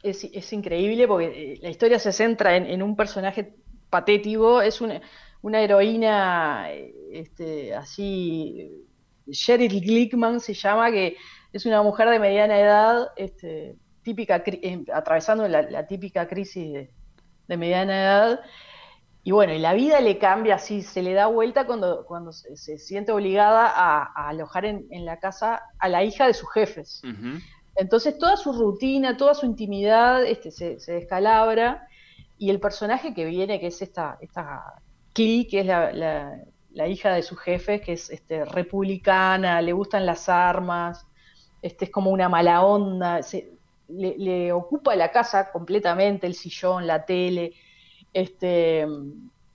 es, 0.02 0.24
es 0.24 0.52
increíble 0.52 1.06
porque 1.06 1.26
eh, 1.26 1.58
la 1.62 1.70
historia 1.70 2.00
se 2.00 2.12
centra 2.12 2.56
en, 2.56 2.82
un 2.82 2.96
personaje 2.96 3.54
patético. 3.88 4.60
Es 4.60 4.80
una, 4.80 5.00
una 5.42 5.60
heroína 5.60 6.70
este, 7.12 7.72
así. 7.72 8.84
Sheryl 9.28 9.80
Glickman 9.80 10.40
se 10.40 10.54
llama, 10.54 10.90
que 10.90 11.16
es 11.54 11.66
una 11.66 11.82
mujer 11.82 12.10
de 12.10 12.18
mediana 12.18 12.58
edad, 12.58 13.12
este, 13.14 13.76
típica, 14.02 14.42
eh, 14.44 14.84
atravesando 14.92 15.46
la, 15.46 15.86
típica 15.86 16.26
crisis 16.26 16.90
de, 17.46 17.56
mediana 17.56 18.02
edad. 18.02 18.40
Y 19.22 19.30
bueno, 19.30 19.52
y 19.54 19.60
la 19.60 19.72
vida 19.72 20.00
le 20.00 20.18
cambia 20.18 20.56
así, 20.56 20.82
se 20.82 21.00
le 21.00 21.12
da 21.12 21.28
vuelta 21.28 21.64
cuando, 21.64 22.04
cuando 22.06 22.32
se, 22.32 22.76
siente 22.76 23.12
obligada 23.12 23.72
a, 23.72 24.28
alojar 24.28 24.64
en, 24.64 25.04
la 25.04 25.20
casa 25.20 25.62
a 25.78 25.88
la 25.88 26.02
hija 26.02 26.26
de 26.26 26.34
sus 26.34 26.50
jefes. 26.52 27.02
Entonces 27.76 28.18
toda 28.18 28.36
su 28.36 28.52
rutina, 28.52 29.16
toda 29.16 29.34
su 29.34 29.46
intimidad 29.46 30.24
este, 30.24 30.50
se, 30.50 30.76
descalabra 30.92 31.86
y 32.36 32.50
el 32.50 32.58
personaje 32.58 33.14
que 33.14 33.26
viene, 33.26 33.60
que 33.60 33.68
es 33.68 33.80
esta, 33.80 34.18
esta 34.20 34.74
que 35.14 35.46
es 35.52 35.66
la, 35.66 36.88
hija 36.88 37.12
de 37.12 37.22
sus 37.22 37.38
jefes, 37.38 37.80
que 37.80 37.92
es 37.92 38.10
este, 38.10 38.44
republicana, 38.44 39.62
le 39.62 39.72
gustan 39.72 40.04
las 40.04 40.28
armas, 40.28 41.06
este 41.64 41.86
es 41.86 41.90
como 41.90 42.10
una 42.10 42.28
mala 42.28 42.62
onda, 42.62 43.20
le, 43.88 44.52
ocupa 44.52 44.94
la 44.96 45.10
casa 45.10 45.50
completamente, 45.50 46.26
el 46.26 46.34
sillón, 46.34 46.86
la 46.86 47.06
tele, 47.06 47.54
este, 48.12 48.86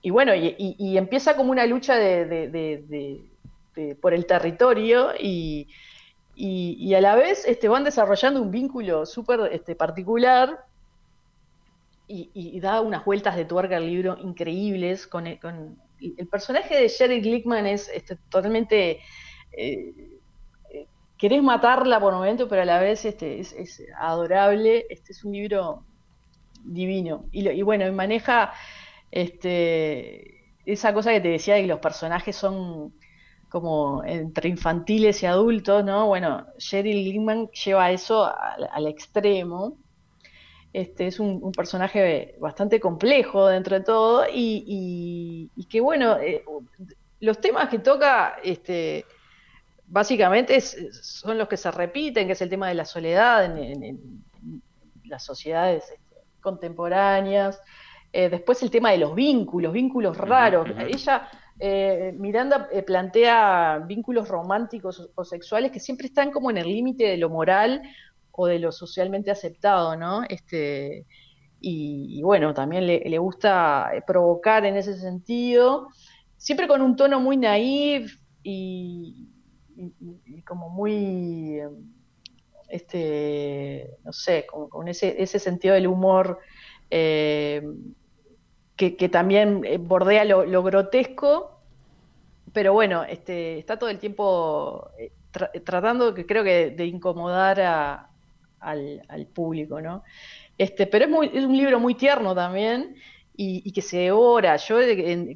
y 0.02 0.10
bueno, 0.10 0.34
y, 0.34 0.98
empieza 0.98 1.36
como 1.36 1.52
una 1.52 1.66
lucha 1.66 1.94
de, 1.94 3.22
por 4.00 4.12
el 4.12 4.26
territorio 4.26 5.10
y, 5.16 5.68
a 6.96 7.00
la 7.00 7.14
vez 7.14 7.44
este, 7.46 7.68
van 7.68 7.84
desarrollando 7.84 8.42
un 8.42 8.50
vínculo 8.50 9.06
súper 9.06 9.48
este, 9.52 9.76
particular 9.76 10.64
y, 12.08 12.58
da 12.58 12.80
unas 12.80 13.04
vueltas 13.04 13.36
de 13.36 13.44
tuerca 13.44 13.76
al 13.76 13.86
libro 13.86 14.18
increíbles. 14.18 15.06
Con 15.06 15.28
el, 15.28 15.38
personaje 16.28 16.76
de 16.76 16.88
Sherry 16.88 17.20
Glickman 17.20 17.66
es 17.66 17.88
este, 17.88 18.16
totalmente 18.30 18.98
eh, 19.52 20.19
querés 21.20 21.42
matarla 21.42 22.00
por 22.00 22.14
momento, 22.14 22.48
pero 22.48 22.62
a 22.62 22.64
la 22.64 22.80
vez 22.80 23.04
este, 23.04 23.40
es, 23.40 23.82
adorable. 23.98 24.86
Este 24.88 25.12
es 25.12 25.22
un 25.22 25.32
libro 25.32 25.84
divino. 26.64 27.26
Y, 27.30 27.62
bueno, 27.62 27.92
maneja 27.92 28.52
Este, 29.10 30.54
esa 30.64 30.94
cosa 30.94 31.12
que 31.12 31.20
te 31.20 31.28
decía 31.28 31.54
de 31.56 31.62
que 31.62 31.66
los 31.66 31.80
personajes 31.80 32.36
son 32.36 32.94
como 33.50 34.02
entre 34.04 34.48
infantiles 34.48 35.22
y 35.22 35.26
adultos, 35.26 35.84
¿no? 35.84 36.06
Bueno, 36.06 36.46
Sheryl 36.58 37.04
Lindman 37.04 37.50
lleva 37.50 37.90
eso 37.90 38.24
al, 38.24 38.86
extremo. 38.86 39.76
Este, 40.72 41.08
es 41.08 41.18
un, 41.20 41.52
personaje 41.52 42.36
bastante 42.38 42.78
complejo 42.80 43.48
dentro 43.48 43.76
de 43.76 43.84
todo 43.84 44.24
y, 44.32 45.50
que, 45.68 45.80
bueno, 45.80 46.16
eh, 46.18 46.44
los 47.18 47.40
temas 47.40 47.68
que 47.68 47.80
toca, 47.80 48.36
este, 48.44 49.04
básicamente 49.90 50.60
son 50.60 51.36
los 51.36 51.48
que 51.48 51.56
se 51.56 51.70
repiten, 51.70 52.26
que 52.26 52.32
es 52.32 52.42
el 52.42 52.48
tema 52.48 52.68
de 52.68 52.74
la 52.74 52.84
soledad 52.84 53.44
en, 53.44 54.24
las 55.04 55.24
sociedades 55.24 55.90
este, 55.90 56.16
contemporáneas. 56.40 57.60
Eh, 58.12 58.28
después 58.28 58.62
el 58.62 58.70
tema 58.70 58.92
de 58.92 58.98
los 58.98 59.14
vínculos, 59.14 59.72
vínculos 59.72 60.16
raros. 60.16 60.68
Ella 60.78 61.28
eh, 61.62 62.14
Miranda 62.16 62.68
eh, 62.72 62.82
plantea 62.82 63.84
vínculos 63.86 64.28
románticos 64.28 65.10
o, 65.14 65.24
sexuales 65.24 65.70
que 65.70 65.78
siempre 65.78 66.06
están 66.06 66.30
como 66.30 66.50
en 66.50 66.56
el 66.56 66.66
límite 66.66 67.04
de 67.04 67.18
lo 67.18 67.28
moral 67.28 67.82
o 68.30 68.46
de 68.46 68.58
lo 68.58 68.72
socialmente 68.72 69.30
aceptado, 69.30 69.94
¿no? 69.94 70.22
Este, 70.26 71.06
y, 71.60 72.22
bueno, 72.22 72.54
también 72.54 72.86
le, 72.86 73.18
gusta 73.18 73.90
eh, 73.92 74.02
provocar 74.06 74.64
en 74.64 74.76
ese 74.76 74.96
sentido, 74.96 75.88
siempre 76.38 76.66
con 76.66 76.80
un 76.80 76.96
tono 76.96 77.20
muy 77.20 77.36
naif 77.36 78.18
y, 78.42 79.28
como 80.44 80.68
muy, 80.70 81.60
este, 82.68 83.96
no 84.04 84.12
sé, 84.12 84.46
con, 84.46 84.88
ese, 84.88 85.26
sentido 85.26 85.74
del 85.74 85.86
humor 85.86 86.38
que, 88.88 89.08
también 89.10 89.62
eh, 89.64 89.76
bordea 89.76 90.24
lo, 90.24 90.62
grotesco, 90.62 91.60
pero 92.52 92.72
bueno, 92.72 93.04
este, 93.04 93.58
está 93.58 93.78
todo 93.78 93.90
el 93.90 93.98
tiempo 93.98 94.90
eh, 94.98 95.12
tratando, 95.62 96.14
que 96.14 96.24
creo 96.24 96.42
que 96.42 96.70
de 96.70 96.86
incomodar 96.86 97.60
al, 98.60 99.26
público, 99.34 99.80
¿no? 99.80 100.02
Este, 100.56 100.86
pero 100.86 101.22
es, 101.22 101.44
un 101.44 101.56
libro 101.56 101.78
muy 101.78 101.94
tierno 101.94 102.34
también 102.34 102.96
y, 103.42 103.72
que 103.72 103.80
se 103.80 103.96
devora. 103.96 104.56
Yo 104.56 104.76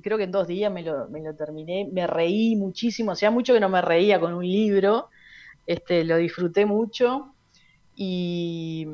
creo 0.02 0.18
que 0.18 0.24
en 0.24 0.30
dos 0.30 0.46
días 0.46 0.70
me 0.70 0.82
lo, 0.82 1.08
terminé, 1.38 1.88
me 1.90 2.06
reí 2.06 2.54
muchísimo, 2.54 3.12
hacía 3.12 3.30
mucho 3.30 3.54
que 3.54 3.60
no 3.60 3.70
me 3.70 3.80
reía 3.80 4.20
con 4.20 4.34
un 4.34 4.46
libro, 4.46 5.08
este, 5.66 6.04
lo 6.04 6.18
disfruté 6.18 6.66
mucho 6.66 7.32
y, 7.96 8.86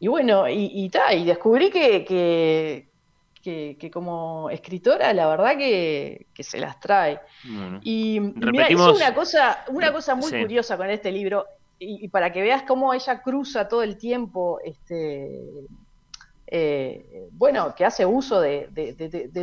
bueno, 0.00 0.48
y, 0.48 0.90
y 0.92 1.24
descubrí 1.24 1.70
que, 1.70 2.04
que, 3.44 3.90
como 3.92 4.50
escritora, 4.50 5.12
la 5.12 5.28
verdad 5.28 5.56
que, 5.56 6.26
se 6.40 6.58
las 6.58 6.80
trae. 6.80 7.20
y 7.82 8.18
repetimos... 8.34 8.96
una 8.96 9.14
cosa, 9.14 9.64
una 9.68 9.92
cosa 9.92 10.16
muy 10.16 10.32
curiosa 10.32 10.76
con 10.76 10.90
este 10.90 11.12
libro, 11.12 11.46
y, 11.78 12.08
para 12.08 12.32
que 12.32 12.42
veas 12.42 12.64
cómo 12.64 12.92
ella 12.92 13.22
cruza 13.22 13.68
todo 13.68 13.84
el 13.84 13.96
tiempo, 13.96 14.58
este, 14.64 15.30
eh, 16.54 17.30
bueno, 17.32 17.74
que 17.74 17.86
hace 17.86 18.04
uso 18.04 18.38
de, 18.40 18.68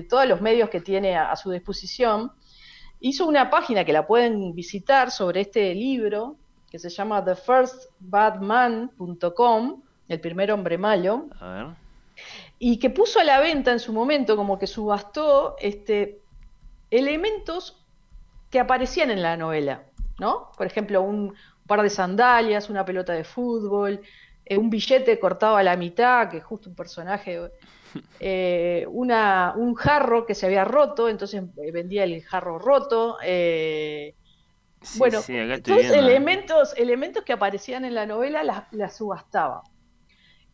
todos 0.07 0.27
los 0.27 0.41
medios 0.41 0.69
que 0.69 0.79
tiene 0.79 1.17
a, 1.17 1.35
su 1.35 1.49
disposición, 1.49 2.31
hizo 2.99 3.25
una 3.25 3.49
página 3.49 3.83
que 3.83 3.93
la 3.93 4.05
pueden 4.05 4.53
visitar 4.53 5.09
sobre 5.09 5.41
este 5.41 5.73
libro, 5.73 6.35
que 6.69 6.77
se 6.77 6.89
llama 6.89 7.25
thefirstbadman.com, 7.25 9.81
el 10.07 10.19
primer 10.19 10.51
hombre 10.51 10.77
malo. 10.77 11.29
A 11.39 11.53
ver 11.53 11.65
y 12.59 12.77
que 12.77 12.89
puso 12.89 13.19
a 13.19 13.23
la 13.23 13.39
venta 13.39 13.71
en 13.71 13.79
su 13.79 13.93
momento, 13.93 14.35
como 14.35 14.59
que 14.59 14.67
subastó 14.67 15.55
este, 15.59 16.21
elementos 16.91 17.85
que 18.49 18.59
aparecían 18.59 19.11
en 19.11 19.21
la 19.21 19.37
novela, 19.37 19.83
¿no? 20.19 20.51
Por 20.57 20.67
ejemplo, 20.67 21.01
un 21.01 21.33
par 21.65 21.81
de 21.81 21.89
sandalias, 21.89 22.69
una 22.69 22.83
pelota 22.83 23.13
de 23.13 23.23
fútbol, 23.23 24.01
un 24.57 24.69
billete 24.69 25.19
cortado 25.19 25.57
a 25.57 25.63
la 25.63 25.75
mitad, 25.75 26.29
que 26.29 26.37
es 26.37 26.43
justo 26.43 26.69
un 26.69 26.75
personaje, 26.75 27.39
eh, 28.19 28.85
una, 28.89 29.53
un 29.55 29.75
jarro 29.75 30.25
que 30.25 30.35
se 30.35 30.45
había 30.45 30.65
roto, 30.65 31.09
entonces 31.09 31.43
eh, 31.57 31.71
vendía 31.71 32.03
el 32.03 32.21
jarro 32.23 32.59
roto. 32.59 33.17
bueno, 34.97 35.19
elementos, 35.27 36.73
elementos 36.77 37.23
que 37.23 37.33
aparecían 37.33 37.85
en 37.85 37.95
la 37.95 38.05
novela 38.05 38.43
las 38.43 38.63
la 38.71 38.89
subastaba 38.89 39.63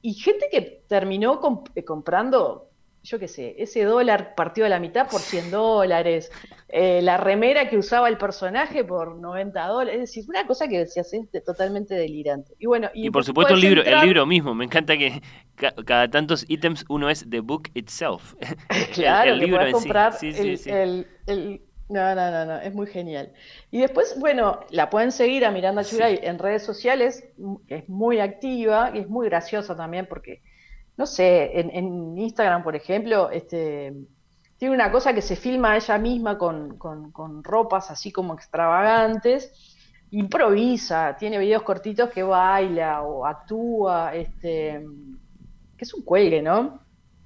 y 0.06 0.14
gente 0.14 0.50
que 0.52 0.84
terminó 0.88 1.42
eh, 1.74 1.84
comprando, 1.84 2.70
yo 3.06 3.20
qué 3.20 3.28
sé, 3.28 3.56
ese 3.60 3.84
dólar 3.84 4.34
partido 4.36 4.66
a 4.66 4.70
la 4.70 4.80
mitad 4.80 5.08
por 5.08 5.22
100 5.22 5.52
dólares, 5.52 6.32
eh, 6.70 7.02
la 7.04 7.18
remera 7.18 7.70
que 7.70 7.78
usaba 7.78 8.10
el 8.10 8.18
personaje 8.18 8.84
por 8.84 9.16
90 9.16 9.68
dólares, 9.68 9.94
es 9.96 10.10
decir, 10.10 10.26
una 10.28 10.48
cosa 10.48 10.68
que 10.68 10.88
se 10.88 11.00
hace 11.00 11.28
totalmente 11.46 11.94
delirante. 11.94 12.56
Y 12.58 12.66
bueno, 12.66 12.90
y, 12.94 13.12
por 13.12 13.24
supuesto 13.24 13.54
el 13.54 13.62
libro, 13.62 13.84
el 13.84 14.02
libro 14.02 14.26
mismo, 14.26 14.56
me 14.56 14.66
encanta 14.66 14.98
que 14.98 15.22
cada 15.86 16.10
tantos 16.10 16.46
ítems 16.48 16.84
uno 16.90 17.10
es 17.10 17.30
the 17.30 17.42
book 17.42 17.70
itself. 17.76 18.34
claro, 18.94 19.34
el, 19.34 19.40
libro 19.40 19.72
comprar 19.72 20.16
el, 20.22 21.08
no, 21.88 22.16
no, 22.16 22.32
no, 22.32 22.46
no, 22.46 22.58
es 22.58 22.74
muy 22.74 22.88
genial. 22.88 23.32
Y 23.70 23.82
después, 23.82 24.16
bueno, 24.20 24.62
la 24.72 24.90
pueden 24.90 25.12
seguir 25.12 25.46
a 25.46 25.52
Miranda 25.52 25.84
Churay 25.84 26.20
en 26.24 26.40
redes 26.40 26.64
sociales, 26.64 27.24
es 27.68 27.88
muy 27.88 28.20
activa 28.20 28.92
y 28.96 29.00
es 29.00 29.08
muy 29.08 29.28
graciosa 29.28 29.76
también 29.76 30.08
porque, 30.08 30.42
no 30.98 31.06
sé, 31.06 31.60
en, 31.60 32.18
Instagram, 32.18 32.64
por 32.64 32.76
ejemplo, 32.76 33.30
este, 33.30 33.94
tiene 34.58 34.74
una 34.74 34.92
cosa 34.92 35.14
que 35.14 35.22
se 35.22 35.36
filma 35.36 35.76
ella 35.76 35.98
misma 35.98 36.38
con, 36.38 36.78
con, 36.78 37.44
ropas 37.44 37.92
así 37.92 38.12
como 38.12 38.34
extravagantes, 38.34 39.52
improvisa, 40.12 41.18
tiene 41.18 41.38
videos 41.38 41.64
cortitos 41.64 42.10
que 42.10 42.24
baila 42.24 43.02
o 43.02 43.26
actúa, 43.26 44.16
este, 44.16 44.86
que 45.78 45.84
es 45.84 45.94
un 45.94 46.04
cuelgue, 46.04 46.42
¿no? 46.42 46.80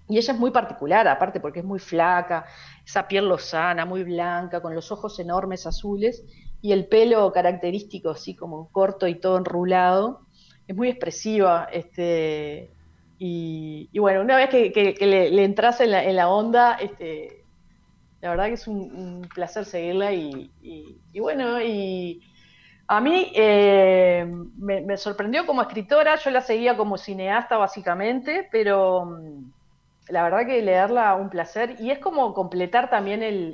Y 0.08 0.18
ella 0.18 0.34
es 0.34 0.40
muy 0.40 0.50
particular, 0.50 1.08
aparte 1.08 1.40
porque 1.40 1.60
es 1.60 1.66
muy 1.66 1.78
flaca, 1.78 2.46
esa 2.84 3.08
piel 3.08 3.30
lozana, 3.30 3.86
muy 3.86 4.04
blanca, 4.04 4.60
con 4.60 4.74
los 4.74 4.92
ojos 4.92 5.20
enormes 5.20 5.68
azules 5.68 6.24
y 6.64 6.72
el 6.72 6.88
pelo 6.88 7.32
característico, 7.32 8.10
así 8.10 8.36
como 8.36 8.72
corto 8.72 9.08
y 9.08 9.20
todo 9.20 9.38
enrulado. 9.38 10.22
Es 10.68 10.76
muy 10.76 10.90
expresiva. 10.90 11.68
Este, 11.72 12.72
y, 13.22 14.00
bueno, 14.00 14.22
una 14.22 14.38
vez 14.38 14.50
que, 14.50 14.96
le, 15.02 15.44
entras 15.44 15.82
en 15.82 15.92
la, 15.92 16.30
onda, 16.30 16.76
este, 16.76 17.44
la 18.22 18.30
verdad 18.30 18.46
que 18.46 18.54
es 18.54 18.66
un, 18.66 19.28
placer 19.34 19.66
seguirla 19.66 20.14
y, 20.14 20.50
bueno, 21.20 21.62
y 21.62 22.24
a 22.88 23.02
mí 23.02 23.30
eh, 23.36 24.26
me, 24.56 24.96
sorprendió 24.96 25.46
como 25.46 25.62
escritora, 25.62 26.16
yo 26.16 26.32
la 26.32 26.40
seguía 26.40 26.78
como 26.78 26.98
cineasta 26.98 27.58
básicamente, 27.58 28.48
pero 28.54 29.20
la 30.08 30.24
verdad 30.24 30.46
que 30.46 30.62
leerla 30.62 31.14
un 31.16 31.30
placer 31.30 31.76
y 31.78 31.92
es 31.92 32.00
como 32.00 32.34
completar 32.34 32.90
también 32.90 33.22
el, 33.22 33.54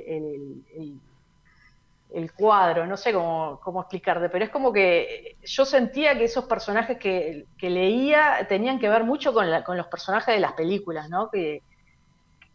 cuadro, 2.36 2.86
no 2.86 2.96
sé 2.96 3.12
cómo, 3.12 3.60
cómo, 3.62 3.80
explicarte, 3.80 4.28
pero 4.28 4.44
es 4.44 4.50
como 4.50 4.72
que 4.72 5.36
yo 5.44 5.64
sentía 5.64 6.16
que 6.16 6.24
esos 6.24 6.44
personajes 6.46 6.98
que, 6.98 7.46
leía 7.60 8.46
tenían 8.48 8.78
que 8.78 8.88
ver 8.88 9.04
mucho 9.04 9.32
con, 9.34 9.46
con, 9.64 9.76
los 9.76 9.86
personajes 9.88 10.34
de 10.34 10.40
las 10.40 10.52
películas, 10.52 11.10
¿no? 11.10 11.28
Que, 11.30 11.62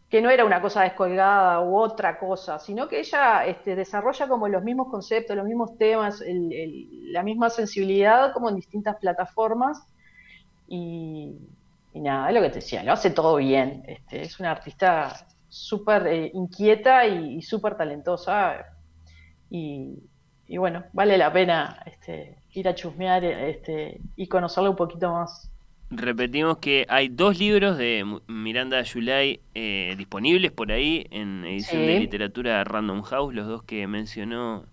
que 0.08 0.20
no 0.20 0.30
era 0.30 0.44
una 0.44 0.60
cosa 0.60 0.82
descolgada 0.82 1.60
u 1.62 1.76
otra 1.76 2.18
cosa, 2.18 2.58
sino 2.58 2.88
que 2.88 3.00
ella 3.00 3.46
este, 3.46 3.74
desarrolla 3.76 4.28
como 4.28 4.48
los 4.48 4.62
mismos 4.62 4.88
conceptos, 4.90 5.36
los 5.36 5.46
mismos 5.46 5.78
temas, 5.78 6.22
la 6.26 7.22
misma 7.22 7.48
sensibilidad 7.48 8.32
como 8.32 8.50
en 8.50 8.56
distintas 8.56 8.96
plataformas 8.96 9.86
y, 10.68 11.36
y 11.94 12.00
nada, 12.00 12.28
es 12.28 12.34
lo 12.34 12.40
que 12.40 12.48
te 12.48 12.56
decía, 12.56 12.82
lo 12.82 12.92
hace 12.92 13.10
todo 13.10 13.36
bien. 13.36 13.84
Este, 13.86 14.22
es 14.22 14.40
una 14.40 14.50
artista 14.50 15.26
súper 15.48 16.06
eh, 16.06 16.30
inquieta 16.32 17.06
y, 17.06 17.42
súper 17.42 17.76
talentosa. 17.76 18.66
Y, 19.54 20.56
bueno, 20.56 20.84
vale 20.94 21.18
la 21.18 21.30
pena 21.30 21.82
este, 21.84 22.38
ir 22.52 22.68
a 22.68 22.74
chusmear 22.74 23.22
este, 23.22 24.00
y 24.16 24.26
conocerla 24.26 24.70
un 24.70 24.76
poquito 24.76 25.12
más. 25.12 25.50
Repetimos 25.90 26.56
que 26.56 26.86
hay 26.88 27.08
dos 27.08 27.38
libros 27.38 27.76
de 27.76 28.18
Miranda 28.26 28.80
Yulay 28.80 29.40
eh, 29.54 29.94
disponibles 29.98 30.50
por 30.50 30.72
ahí 30.72 31.06
en 31.10 31.44
edición 31.44 31.82
de 31.82 32.00
literatura 32.00 32.64
Random 32.64 33.02
House, 33.02 33.34
los 33.34 33.46
dos 33.46 33.62
que 33.62 33.86
mencionó 33.86 34.64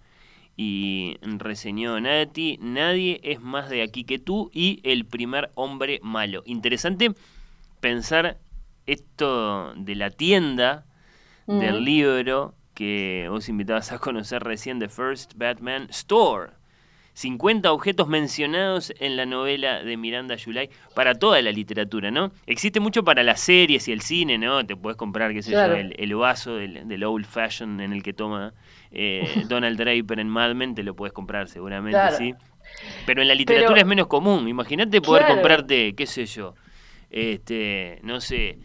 y 0.56 1.18
reseñó 1.22 2.00
Nati, 2.00 2.58
Nadie 2.62 3.20
es 3.24 3.42
más 3.42 3.70
de 3.70 3.82
aquí 3.82 4.06
que 4.06 4.18
tú 4.18 4.50
y 4.54 4.80
El 4.84 5.06
primer 5.06 5.52
hombre 5.56 6.00
malo. 6.04 6.42
Interesante 6.46 7.12
pensar 7.82 8.38
esto 8.86 9.74
de 9.76 9.96
la 9.96 10.10
tienda 10.10 10.86
del 11.48 11.84
libro 11.84 12.54
que 12.80 13.28
vos 13.30 13.50
invitabas 13.50 13.92
a 13.92 14.00
conocer 14.00 14.42
recién, 14.42 14.80
The 14.80 14.88
First 14.88 15.34
Batman 15.36 15.88
Store. 15.90 16.52
50 17.12 17.74
objetos 17.74 18.08
mencionados 18.08 18.94
en 19.02 19.18
la 19.18 19.26
novela 19.26 19.84
de 19.84 19.98
Miranda 19.98 20.38
July 20.42 20.70
para 20.96 21.16
toda 21.16 21.42
la 21.42 21.52
literatura, 21.52 22.10
¿no? 22.10 22.32
Existe 22.48 22.80
mucho 22.80 23.04
para 23.04 23.22
las 23.22 23.42
series 23.42 23.90
y 23.90 23.92
el 23.92 24.00
cine, 24.00 24.38
¿no? 24.38 24.66
Te 24.66 24.78
puedes 24.78 24.96
comprar, 24.96 25.34
qué 25.34 25.42
sé 25.42 25.52
yo, 25.52 25.62
el, 25.66 26.16
vaso 26.16 26.56
del, 26.56 27.04
old 27.04 27.26
fashion 27.26 27.82
en 27.82 27.92
el 27.92 28.02
que 28.02 28.14
toma 28.14 28.54
eh, 28.92 29.44
Donald 29.50 29.78
Draper 29.78 30.22
en 30.22 30.30
Mad 30.30 30.56
Men, 30.56 30.74
te 30.74 30.84
lo 30.84 30.96
puedes 30.96 31.12
comprar 31.12 31.50
seguramente, 31.50 32.00
sí. 32.18 32.34
Pero 33.06 33.22
en 33.22 33.28
la 33.28 33.36
literatura 33.36 33.82
es 33.82 33.88
menos 33.88 34.08
común. 34.08 34.48
Imagínate 34.48 35.02
poder 35.02 35.28
comprarte, 35.28 35.96
qué 35.96 36.06
sé 36.06 36.26
yo, 36.28 36.56
este, 37.10 38.00
no 38.04 38.22
sé, 38.22 38.58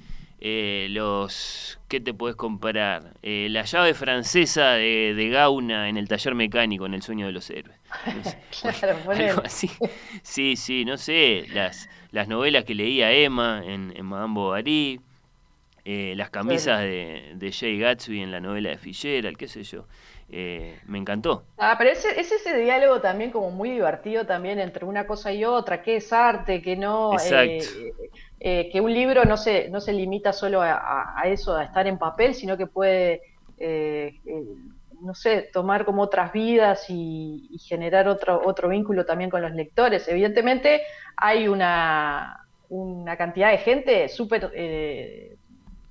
eh, 0.47 0.89
los 0.91 1.81
¿qué 1.89 2.01
te 2.01 2.13
puedes 2.13 2.37
comparar? 2.37 3.15
Eh, 3.23 3.49
la 3.51 3.63
llave 3.63 3.95
francesa 3.95 4.73
de, 4.73 5.29
Gauna 5.33 5.89
en 5.89 5.97
el 5.97 6.07
taller 6.07 6.35
mecánico 6.35 6.85
en 6.85 6.93
El 6.93 7.01
sueño 7.01 7.25
de 7.25 7.33
los 7.33 7.49
héroes. 7.49 7.79
algo 9.09 9.43
así. 9.43 9.71
Sí, 10.23 10.57
sí, 10.57 10.85
no 10.85 10.99
sé, 10.99 11.47
las, 11.55 11.89
las 12.11 12.29
novelas 12.29 12.65
que 12.65 12.75
leía 12.75 13.11
Emma 13.11 13.63
en, 13.65 13.95
en 13.97 14.05
Madame 14.05 14.35
Bovary, 14.35 15.01
eh, 15.85 16.15
las 16.17 16.31
camisas 16.31 16.81
de, 16.81 17.33
de 17.35 17.53
Jay 17.53 17.79
Gatsby 17.79 18.23
en 18.23 18.31
la 18.31 18.41
novela 18.41 18.71
de 18.71 18.79
Fitzgerald, 18.79 19.37
qué 19.37 19.49
sé 19.49 19.63
yo. 19.63 19.87
me 20.29 20.99
encantó. 20.99 21.45
Ah, 21.59 21.75
pero 21.79 21.91
ese, 21.91 22.19
es 22.19 22.33
ese 22.33 22.57
diálogo 22.57 23.01
también 23.01 23.31
como 23.31 23.51
muy 23.51 23.71
divertido 23.71 24.25
también 24.27 24.59
entre 24.59 24.85
una 24.85 25.07
cosa 25.07 25.33
y 25.33 25.45
otra, 25.45 25.83
qué 25.83 25.97
es 25.97 26.13
arte, 26.13 26.63
qué 26.63 26.77
no. 26.77 27.13
Exacto. 27.13 27.67
Eh, 28.47 28.69
que 28.71 28.83
un 28.83 28.93
libro 28.93 29.25
no 29.25 29.39
se, 29.39 29.71
no 29.71 29.81
se 29.81 29.95
limita 29.95 30.31
solo 30.35 30.61
a, 30.61 31.23
eso, 31.25 31.57
a 31.57 31.65
estar 31.65 31.87
en 31.87 31.97
papel, 31.97 32.35
sino 32.35 32.59
que 32.59 32.67
puede, 32.67 33.23
eh, 33.57 34.21
eh, 34.27 34.45
no 35.01 35.15
sé, 35.15 35.49
tomar 35.51 35.87
como 35.87 36.03
otras 36.03 36.31
vidas 36.31 36.85
y, 36.91 37.59
generar 37.67 38.07
otro, 38.07 38.43
otro 38.45 38.69
vínculo 38.69 39.07
también 39.07 39.31
con 39.31 39.41
los 39.41 39.53
lectores. 39.53 40.07
Evidentemente 40.09 40.83
hay 41.17 41.49
una, 41.49 42.47
una 42.69 43.17
cantidad 43.17 43.51
de 43.51 43.57
gente 43.57 44.11
súper 44.11 44.51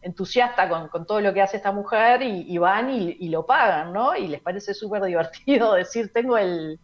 entusiasta 0.03 0.69
con, 0.69 1.05
todo 1.05 1.21
lo 1.21 1.33
que 1.33 1.41
hace 1.41 1.57
esta 1.57 1.71
mujer 1.71 2.21
y, 2.21 2.57
van 2.57 2.91
y, 2.91 3.29
lo 3.29 3.45
pagan, 3.45 3.93
¿no? 3.93 4.15
Y 4.15 4.27
les 4.27 4.41
parece 4.41 4.73
súper 4.73 5.03
divertido 5.03 5.73
decir, 5.75 6.11
tengo 6.13 6.37
el, 6.37 6.79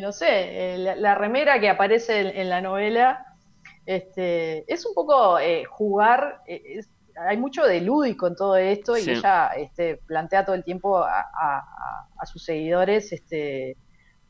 no 0.00 0.12
sé, 0.12 0.76
la, 0.96 1.14
remera 1.14 1.60
que 1.60 1.68
aparece 1.68 2.40
en 2.40 2.48
la 2.48 2.60
novela 2.60 3.26
este, 3.90 4.72
es 4.72 4.86
un 4.86 4.94
poco 4.94 5.38
eh, 5.40 5.64
jugar, 5.64 6.42
eh, 6.46 6.80
hay 7.28 7.36
mucho 7.36 7.64
de 7.64 7.80
lúdico 7.80 8.26
en 8.26 8.36
todo 8.36 8.56
esto 8.56 8.96
y 8.96 9.00
ella 9.10 9.48
este, 9.56 9.96
plantea 10.06 10.44
todo 10.44 10.54
el 10.54 10.62
tiempo 10.62 10.98
a, 10.98 11.66
sus 12.24 12.44
seguidores, 12.44 13.12
este, 13.12 13.76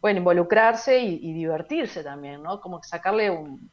pueden 0.01 0.17
involucrarse 0.17 0.99
y, 1.01 1.33
divertirse 1.35 2.03
también, 2.03 2.43
¿no? 2.43 2.61
Como 2.61 2.83
sacarle 2.83 3.29
un, 3.31 3.71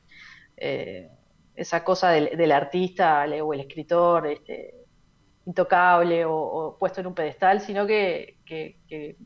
eh, 0.58 1.10
esa 1.58 1.84
cosa 1.84 2.12
del, 2.12 2.52
artista 2.52 3.26
o 3.42 3.54
el 3.54 3.60
escritor 3.62 4.28
este, 4.28 4.76
intocable 5.48 6.24
o, 6.24 6.78
puesto 6.80 7.02
en 7.02 7.08
un 7.08 7.16
pedestal, 7.16 7.62
sino 7.62 7.88
que, 7.88 8.38
que, 8.46 9.18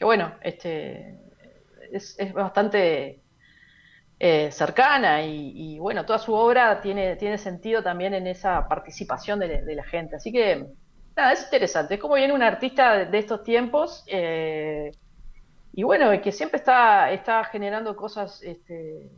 bueno, 0.00 0.34
este, 0.40 1.18
es, 1.90 2.16
bastante 2.32 3.22
eh, 4.20 4.52
cercana 4.52 5.24
y, 5.24 5.78
bueno, 5.80 6.06
toda 6.06 6.20
su 6.20 6.32
obra 6.32 6.80
tiene, 6.80 7.16
tiene 7.16 7.38
sentido 7.38 7.82
también 7.82 8.14
en 8.14 8.28
esa 8.28 8.68
participación 8.68 9.40
de, 9.40 9.74
la 9.74 9.84
gente. 9.84 10.14
Así 10.14 10.30
que, 10.30 10.68
nada, 11.16 11.32
es 11.32 11.42
interesante. 11.42 11.94
Es 11.94 12.00
como 12.00 12.14
viene 12.14 12.32
un 12.32 12.42
artista 12.42 13.04
de, 13.04 13.18
estos 13.18 13.42
tiempos 13.42 14.04
eh, 14.06 14.92
y 15.72 15.82
bueno, 15.82 16.08
que 16.22 16.30
siempre 16.30 16.58
está, 16.58 17.10
está 17.10 17.42
generando 17.44 17.96
cosas 17.96 18.40
este, 18.44 19.10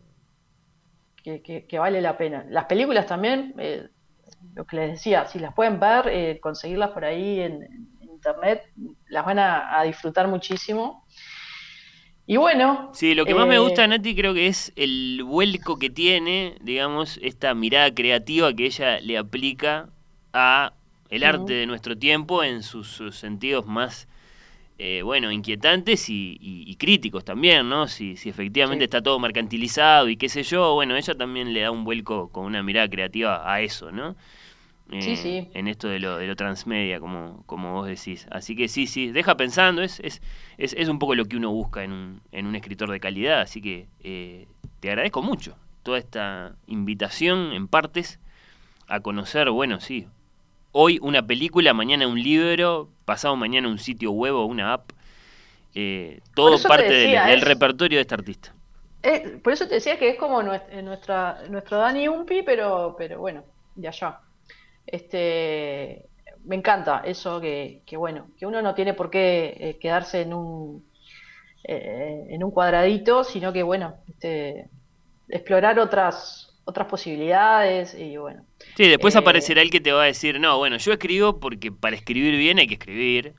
que, 1.43 1.79
vale 1.79 2.01
la 2.01 2.17
pena. 2.17 2.45
Las 2.49 2.65
películas 2.67 3.07
también, 3.07 3.55
eh, 3.59 3.89
lo 4.55 4.65
que 4.67 4.77
les 4.77 4.91
decía, 4.93 5.27
si 5.27 5.39
las 5.39 5.55
pueden 5.55 5.81
ver, 5.81 6.41
conseguirlas 6.41 6.91
por 6.91 7.05
ahí 7.05 7.41
en, 7.41 7.89
internet, 8.01 8.65
las 9.09 9.25
van 9.25 9.39
a 9.39 9.83
disfrutar 9.85 10.27
muchísimo. 10.27 11.07
Y 12.27 12.37
bueno. 12.39 12.91
Sí, 12.93 13.15
lo 13.15 13.25
que 13.25 13.35
más 13.35 13.47
me 13.47 13.59
gusta, 13.59 13.85
eh, 13.85 13.89
Nati, 13.89 14.17
creo 14.17 14.35
que 14.35 14.49
es 14.49 14.73
el 14.75 15.23
vuelco 15.23 15.79
que 15.79 15.91
tiene, 15.91 16.57
digamos, 16.61 17.21
esta 17.23 17.55
mirada 17.55 17.95
creativa 17.95 18.53
que 18.53 18.67
ella 18.67 19.01
le 19.01 19.17
aplica 19.17 19.89
a 20.33 20.73
el 21.09 21.23
arte 21.23 21.53
de 21.53 21.67
nuestro 21.67 21.97
tiempo 21.97 22.43
en 22.43 22.65
sus, 22.65 23.01
sentidos 23.13 23.67
más, 23.67 24.09
eh, 24.79 25.03
bueno, 25.03 25.33
inquietantes 25.33 26.07
y, 26.09 26.77
críticos 26.79 27.25
también, 27.25 27.69
¿no? 27.69 27.89
Si, 27.89 28.17
si 28.17 28.29
efectivamente 28.29 28.85
está 28.85 29.03
todo 29.03 29.19
mercantilizado 29.19 30.09
y 30.11 30.17
qué 30.17 30.29
sé 30.29 30.43
yo, 30.43 30.75
bueno, 30.75 30.97
ella 30.97 31.15
también 31.15 31.55
le 31.55 31.61
da 31.61 31.71
un 31.71 31.85
vuelco 31.85 32.29
con 32.29 32.45
una 32.45 32.63
mirada 32.63 32.89
creativa 32.89 33.51
a 33.51 33.63
eso, 33.63 33.91
¿no? 33.91 34.17
Eh, 34.93 35.51
en 35.55 35.67
esto 35.67 35.89
de 35.89 35.99
lo, 35.99 36.17
de 36.17 36.29
lo 36.29 36.37
transmedia, 36.37 37.01
como, 37.01 37.43
como 37.47 37.73
vos 37.73 37.89
decís. 37.89 38.27
Así 38.31 38.55
que 38.55 38.69
sí, 38.69 38.87
sí, 38.87 39.11
deja 39.11 39.37
pensando, 39.37 39.83
es, 39.83 39.99
es, 40.01 40.21
es, 40.59 40.89
un 40.89 40.99
poco 41.01 41.15
lo 41.15 41.25
que 41.25 41.37
uno 41.37 41.51
busca 41.51 41.83
en 41.83 41.93
un, 41.93 42.21
en 42.31 42.47
un 42.47 42.55
escritor 42.55 42.91
de 42.91 43.01
calidad, 43.01 43.41
así 43.41 43.61
que 43.61 43.89
eh, 44.05 44.47
te 44.81 44.91
agradezco 44.91 45.23
mucho 45.23 45.57
toda 45.83 45.99
esta 45.99 46.55
invitación 46.67 47.53
en 47.53 47.67
partes 47.67 48.21
a 48.87 49.01
conocer, 49.01 49.51
bueno, 49.51 49.81
sí, 49.81 50.07
hoy 50.71 50.99
una 51.03 51.27
película, 51.27 51.75
mañana 51.75 52.07
un 52.07 52.23
libro, 52.23 52.91
pasado 53.07 53.35
mañana 53.37 53.69
un 53.69 53.79
sitio 53.79 54.11
web 54.11 54.35
o 54.35 54.45
una 54.45 54.75
app, 54.75 54.91
eh, 55.75 56.21
todo 56.35 56.61
parte 56.61 56.93
del, 56.93 57.41
repertorio 57.41 57.97
de 57.97 58.03
este 58.03 58.15
artista. 58.15 58.53
por 59.43 59.55
eso 59.55 59.67
te 59.67 59.77
decía 59.77 59.99
que 59.99 60.11
es 60.11 60.19
como 60.19 60.43
nuestra, 60.43 61.39
nuestro 61.49 61.79
Dani 61.79 62.09
Umpi, 62.09 62.43
pero, 62.43 62.95
pero 62.99 63.19
bueno, 63.19 63.45
de 63.75 63.89
allá. 63.89 64.21
Este, 64.87 66.07
me 66.45 66.57
encanta 66.57 67.03
eso 67.05 67.41
que, 67.41 67.83
bueno, 67.97 68.29
que 68.39 68.47
uno 68.47 68.63
no 68.63 68.75
tiene 68.75 68.95
por 68.95 69.11
qué 69.11 69.57
eh, 69.59 69.79
quedarse 69.81 70.23
en 70.23 70.33
un, 70.33 70.85
eh, 71.65 72.27
en 72.31 72.45
un 72.45 72.51
cuadradito, 72.51 73.25
sino 73.25 73.53
que 73.53 73.63
bueno, 73.63 73.97
este, 74.09 74.69
explorar 75.29 75.79
otras, 75.79 76.46
otras 76.67 76.89
posibilidades 76.89 77.95
y 77.95 78.17
bueno. 78.19 78.45
Sí, 78.77 78.89
después 78.89 79.15
eh, 79.15 79.19
aparecerá 79.19 79.63
el 79.63 79.71
que 79.71 79.81
te 79.81 79.93
va 79.93 80.03
a 80.03 80.07
decir, 80.07 80.39
no, 80.39 80.59
bueno, 80.59 80.77
yo 80.77 80.93
escribo 80.93 81.41
porque 81.41 81.73
para 81.73 81.97
escribir 81.97 82.37
bien 82.37 82.59
hay 82.59 82.67
que 82.67 82.75
escribir, 82.75 83.35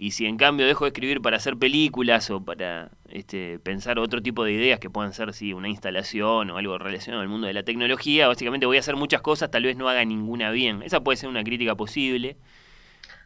y 0.00 0.12
si 0.12 0.26
en 0.26 0.36
cambio 0.36 0.64
dejo 0.64 0.84
de 0.84 0.90
escribir 0.90 1.20
para 1.20 1.38
hacer 1.38 1.56
películas 1.56 2.30
o 2.30 2.44
para 2.44 2.92
este, 3.08 3.58
pensar 3.58 3.98
otro 3.98 4.22
tipo 4.22 4.44
de 4.44 4.52
ideas 4.52 4.78
que 4.78 4.88
puedan 4.88 5.12
ser 5.12 5.34
sí, 5.34 5.52
una 5.52 5.68
instalación 5.68 6.50
o 6.50 6.56
algo 6.56 6.78
relacionado 6.78 7.20
al 7.20 7.28
mundo 7.28 7.48
de 7.48 7.52
la 7.52 7.64
tecnología, 7.64 8.28
básicamente 8.28 8.64
voy 8.64 8.76
a 8.76 8.80
hacer 8.80 8.94
muchas 8.94 9.22
cosas, 9.22 9.50
tal 9.50 9.64
vez 9.64 9.76
no 9.76 9.88
haga 9.88 10.04
ninguna 10.04 10.52
bien. 10.52 10.84
Esa 10.84 11.00
puede 11.00 11.16
ser 11.16 11.28
una 11.28 11.42
crítica 11.42 11.74
posible. 11.74 12.36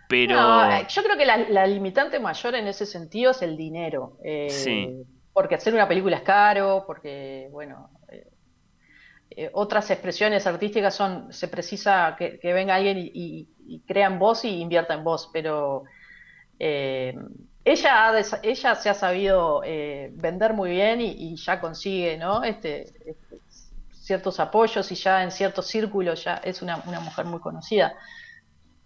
Pero... 0.08 0.64
Eh, 0.64 0.86
yo 0.88 1.02
creo 1.02 1.18
que 1.18 1.26
la, 1.26 1.66
limitante 1.66 2.18
mayor 2.18 2.54
en 2.54 2.66
ese 2.66 2.86
sentido 2.86 3.32
es 3.32 3.42
el 3.42 3.58
dinero. 3.58 4.16
Eh, 4.24 4.48
sí. 4.48 5.04
Porque 5.34 5.56
hacer 5.56 5.74
una 5.74 5.88
película 5.88 6.16
es 6.16 6.22
caro, 6.22 6.84
porque, 6.86 7.48
bueno, 7.50 7.90
eh, 9.36 9.50
otras 9.54 9.90
expresiones 9.90 10.46
artísticas 10.46 10.94
son, 10.94 11.32
se 11.32 11.48
precisa 11.48 12.16
que, 12.18 12.38
venga 12.52 12.74
alguien 12.74 12.98
y, 12.98 13.10
y, 13.14 13.48
y, 13.66 13.80
crea 13.80 14.08
en 14.08 14.18
voz 14.18 14.44
y 14.44 14.60
invierta 14.60 14.94
en 14.94 15.04
voz, 15.04 15.30
pero 15.32 15.84
eh, 16.58 17.14
ella, 17.64 18.12
ella 18.42 18.74
se 18.74 18.90
ha 18.90 18.94
sabido 18.94 19.62
eh, 19.64 20.10
vender 20.14 20.52
muy 20.52 20.70
bien 20.70 21.00
y, 21.00 21.36
ya 21.36 21.60
consigue 21.60 22.18
¿no? 22.18 22.42
este, 22.44 22.82
este, 23.08 23.38
ciertos 23.92 24.38
apoyos 24.40 24.90
y 24.92 24.96
ya 24.96 25.22
en 25.22 25.30
ciertos 25.30 25.66
círculos 25.66 26.24
ya 26.24 26.36
es 26.44 26.60
una, 26.60 26.78
mujer 26.78 27.24
muy 27.24 27.40
conocida. 27.40 27.94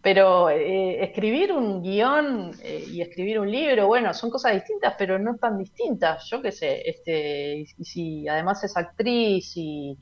Pero 0.02 0.50
escribir 0.50 1.52
un 1.52 1.82
guion 1.82 2.52
y 2.62 3.00
escribir 3.00 3.40
un 3.40 3.50
libro, 3.50 3.88
bueno, 3.88 4.14
son 4.14 4.30
cosas 4.30 4.54
distintas, 4.54 4.94
pero 4.96 5.18
no 5.18 5.34
tan 5.36 5.58
distintas. 5.58 6.28
Yo 6.30 6.40
qué 6.40 6.52
sé, 6.52 6.88
este, 6.88 7.56
y, 7.76 7.84
si 7.84 8.28
además 8.28 8.62
es 8.62 8.76
actriz 8.76 9.56
y, 9.56 9.98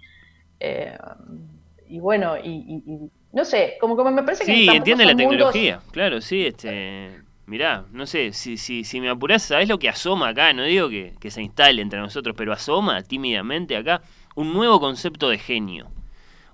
y 1.89 1.99
bueno, 2.01 2.37
y, 2.39 3.11
no 3.33 3.45
sé, 3.45 3.77
como 3.81 3.95
me 4.11 4.23
parece 4.23 4.45
que... 4.45 4.55
Sí, 4.55 4.69
entiende 4.69 5.05
la 5.05 5.17
tecnología, 5.17 5.81
claro, 5.93 6.21
sí, 6.21 6.47
este 6.47 7.25
Mirá, 7.47 7.85
no 7.93 8.07
sé, 8.07 8.33
si, 8.33 8.57
si, 8.57 8.85
si 8.85 9.01
me 9.01 9.11
apurás, 9.11 9.43
¿sabés 9.43 9.69
lo 9.69 9.79
que 9.79 9.91
asoma 9.91 10.29
acá? 10.29 10.55
No 10.55 10.63
digo 10.63 10.89
que, 10.89 11.31
se 11.31 11.43
instale 11.43 11.83
entre 11.83 12.01
nosotros, 12.01 12.35
pero 12.37 12.55
asoma 12.55 13.03
tímidamente 13.03 13.77
acá 13.77 14.01
un 14.35 14.55
nuevo 14.55 14.81
concepto 14.81 15.29
de 15.29 15.39
genio. 15.39 15.91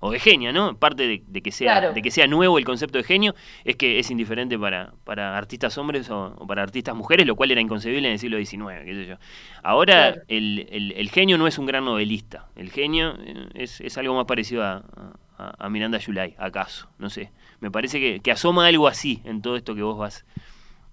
O 0.01 0.11
de 0.11 0.19
genia, 0.19 0.51
¿no? 0.51 0.75
Parte 0.77 1.07
de, 1.07 1.41
que, 1.41 1.51
sea, 1.51 1.91
de 1.91 2.01
que 2.01 2.11
sea 2.11 2.27
nuevo 2.27 2.57
el 2.57 2.65
concepto 2.65 2.97
de 2.97 3.03
genio 3.03 3.35
es 3.63 3.75
que 3.75 3.99
es 3.99 4.11
indiferente 4.11 4.57
para, 4.57 4.93
para 5.03 5.37
artistas 5.37 5.77
hombres 5.77 6.09
o, 6.09 6.35
para 6.47 6.63
artistas 6.63 6.95
mujeres, 6.95 7.25
lo 7.25 7.35
cual 7.35 7.51
era 7.51 7.61
inconcebible 7.61 8.07
en 8.07 8.13
el 8.13 8.19
siglo 8.19 8.37
XIX, 8.37 8.83
qué 8.83 8.93
sé 8.93 9.05
yo. 9.05 9.15
Ahora 9.63 10.15
el, 10.27 11.09
genio 11.13 11.37
no 11.37 11.47
es 11.47 11.57
un 11.57 11.67
gran 11.67 11.85
novelista. 11.85 12.47
El 12.55 12.71
genio 12.71 13.15
eh, 13.23 13.47
es, 13.53 13.97
algo 13.97 14.15
más 14.15 14.25
parecido 14.25 14.63
a, 14.63 14.83
a, 15.37 15.69
Miranda 15.69 15.99
July, 16.03 16.35
acaso. 16.37 16.89
No 16.97 17.09
sé. 17.09 17.31
Me 17.59 17.69
parece 17.71 17.99
que, 17.99 18.19
que 18.19 18.31
asoma 18.31 18.65
algo 18.65 18.87
así 18.87 19.21
en 19.23 19.41
todo 19.41 19.55
esto 19.55 19.75
que 19.75 19.83
vos 19.83 19.97
vas 19.97 20.25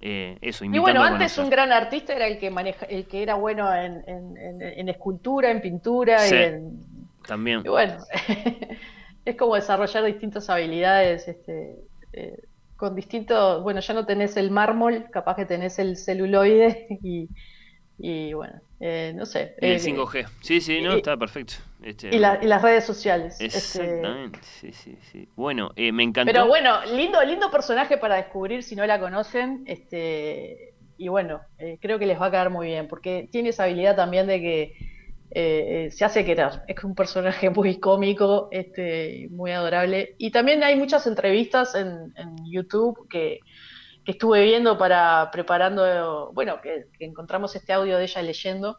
eh, 0.01 0.39
eso, 0.43 0.65
Y 0.65 0.79
bueno, 0.79 1.03
antes 1.03 1.39
un 1.39 1.51
gran 1.51 1.73
artista 1.73 2.15
era 2.15 2.27
el 2.29 2.39
que 2.39 2.51
maneja, 2.51 2.87
el 2.87 3.07
que 3.07 3.23
era 3.23 3.35
bueno 3.35 3.75
en, 3.75 4.89
escultura, 4.89 5.51
en 5.51 5.61
pintura 5.61 6.29
y 6.29 6.33
en... 6.33 6.87
También. 7.27 7.63
Y 7.65 7.69
bueno, 7.69 7.99
es 9.31 9.37
como 9.37 9.55
desarrollar 9.55 10.05
distintas 10.05 10.49
habilidades, 10.51 11.29
este, 11.29 11.77
eh, 12.13 12.41
con 12.77 12.95
distintos, 12.95 13.63
bueno, 13.63 13.81
ya 13.81 13.95
no 13.95 14.07
tenés 14.07 14.37
el 14.37 14.51
mármol, 14.51 15.07
capaz 15.11 15.37
que 15.37 15.45
tenés 15.45 15.79
el 15.79 15.97
celuloide 15.97 16.87
y, 17.99 18.33
bueno, 18.33 18.61
eh, 18.79 19.13
no 19.17 19.27
sé. 19.27 19.55
el 19.59 19.81
5G, 19.81 20.29
sí, 20.41 20.61
sí, 20.61 20.81
no, 20.81 20.95
está 20.95 21.17
perfecto. 21.17 21.55
Este, 21.83 22.15
y, 22.15 22.19
las 22.19 22.63
redes 22.63 22.85
sociales. 22.85 23.41
Este, 23.41 23.57
Exactamente, 23.59 24.39
sí, 24.43 24.73
sí, 24.73 24.97
sí. 25.11 25.29
Bueno, 25.37 25.73
eh, 25.77 25.91
me 25.93 26.05
encantó. 26.05 26.33
Pero 26.33 26.47
bueno, 26.47 26.85
lindo, 26.87 27.23
lindo 27.25 27.51
personaje 27.51 27.99
para 27.99 28.17
descubrir 28.17 28.63
si 28.63 28.77
no 28.77 28.87
la 28.87 29.01
conocen. 29.01 29.65
Este, 29.67 30.75
y 30.97 31.09
bueno, 31.09 31.41
eh, 31.59 31.79
creo 31.81 31.99
que 31.99 32.07
les 32.07 32.21
va 32.21 32.27
a 32.27 32.31
quedar 32.31 32.51
muy 32.51 32.67
bien, 32.67 32.89
porque 32.89 33.29
tiene 33.31 33.51
esa 33.51 33.65
habilidad 33.65 33.97
también 33.97 34.27
de 34.27 34.41
que 34.41 34.88
eh, 35.31 35.89
se 35.91 36.05
hace 36.05 36.25
querer. 36.25 36.63
Es 36.67 36.83
un 36.85 36.95
personaje 36.95 37.51
muy 37.51 37.79
cómico, 37.81 38.49
este, 38.51 39.29
muy 39.31 39.53
adorable. 39.53 40.15
Y 40.19 40.31
también 40.31 40.63
hay 40.63 40.77
muchas 40.77 41.07
entrevistas 41.07 41.75
en, 41.75 42.13
YouTube 42.51 43.09
que, 43.09 43.41
estuve 44.07 44.43
viendo 44.43 44.79
para 44.79 45.29
preparando, 45.31 46.33
bueno, 46.33 46.63
que 46.63 46.87
encontramos 47.01 47.55
este 47.55 47.75
audio 47.75 47.99
de 47.99 48.05
ella 48.05 48.23
leyendo 48.23 48.79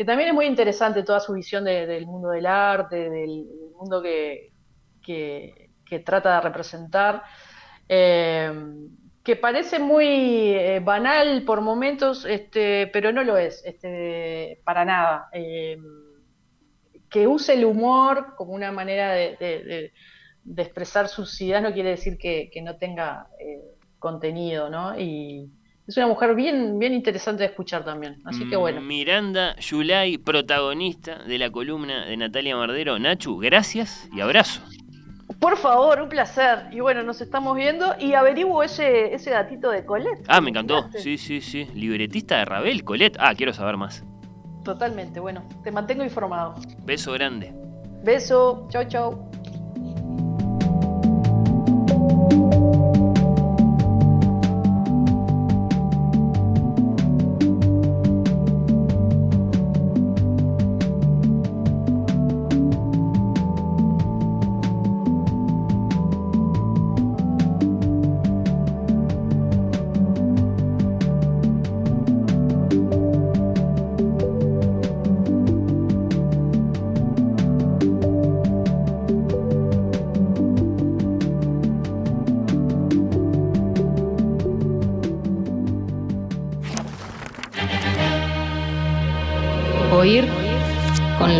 que 0.00 0.06
también 0.06 0.30
es 0.30 0.34
muy 0.34 0.46
interesante 0.46 1.02
toda 1.02 1.20
su 1.20 1.34
visión 1.34 1.62
del 1.64 2.06
mundo 2.06 2.30
del 2.30 2.46
arte, 2.46 3.10
del, 3.10 3.44
mundo 3.74 4.00
que, 4.00 4.50
trata 6.06 6.36
de 6.36 6.40
representar, 6.40 7.22
eh, 7.86 8.50
que 9.30 9.36
parece 9.36 9.78
muy 9.78 10.06
eh, 10.08 10.80
banal 10.80 11.44
por 11.44 11.60
momentos, 11.60 12.24
este, 12.24 12.88
pero 12.88 13.12
no 13.12 13.22
lo 13.22 13.38
es, 13.38 13.62
este, 13.64 14.60
para 14.64 14.84
nada. 14.84 15.28
Eh, 15.32 15.78
que 17.08 17.28
use 17.28 17.54
el 17.54 17.64
humor 17.64 18.34
como 18.36 18.54
una 18.54 18.72
manera 18.72 19.12
de, 19.12 19.92
expresar 20.56 21.06
sus 21.06 21.40
ideas 21.40 21.62
no 21.62 21.72
quiere 21.72 21.90
decir 21.90 22.18
que, 22.18 22.50
no 22.60 22.74
tenga 22.74 23.28
contenido, 24.00 24.68
¿no? 24.68 24.98
Y, 24.98 25.48
es 25.86 25.96
una 25.96 26.08
mujer 26.08 26.34
bien, 26.34 26.80
bien 26.80 26.92
interesante 26.92 27.44
de 27.44 27.50
escuchar 27.50 27.84
también. 27.84 28.20
Así 28.24 28.48
que 28.48 28.56
bueno. 28.56 28.80
Miranda 28.80 29.54
Yulay, 29.56 30.18
protagonista 30.18 31.22
de 31.22 31.38
la 31.38 31.50
columna 31.50 32.06
de 32.06 32.16
Natalia 32.16 32.56
Mardero. 32.56 32.98
Nachu, 32.98 33.38
gracias 33.38 34.08
y 34.12 34.20
abrazo. 34.20 34.60
Por 35.40 35.56
favor, 35.56 36.02
un 36.02 36.08
placer. 36.10 36.66
Y 36.70 36.80
bueno, 36.80 37.02
nos 37.02 37.22
estamos 37.22 37.56
viendo 37.56 37.94
y 37.98 38.12
averiguo 38.12 38.62
ese, 38.62 39.14
ese 39.14 39.30
datito 39.30 39.70
de 39.70 39.86
Colette. 39.86 40.22
Ah, 40.28 40.40
me 40.42 40.50
encantó. 40.50 40.90
Sí, 40.98 41.16
sí, 41.16 41.40
sí. 41.40 41.66
Libretista 41.74 42.36
de 42.38 42.44
Rabel, 42.44 42.84
Colette. 42.84 43.16
Ah, 43.18 43.34
quiero 43.34 43.54
saber 43.54 43.78
más. 43.78 44.04
Totalmente. 44.64 45.18
Bueno, 45.18 45.42
te 45.64 45.72
mantengo 45.72 46.04
informado. 46.04 46.56
Beso 46.84 47.12
grande. 47.12 47.54
Beso. 48.04 48.68
Chau, 48.70 48.84
chau. 48.84 49.30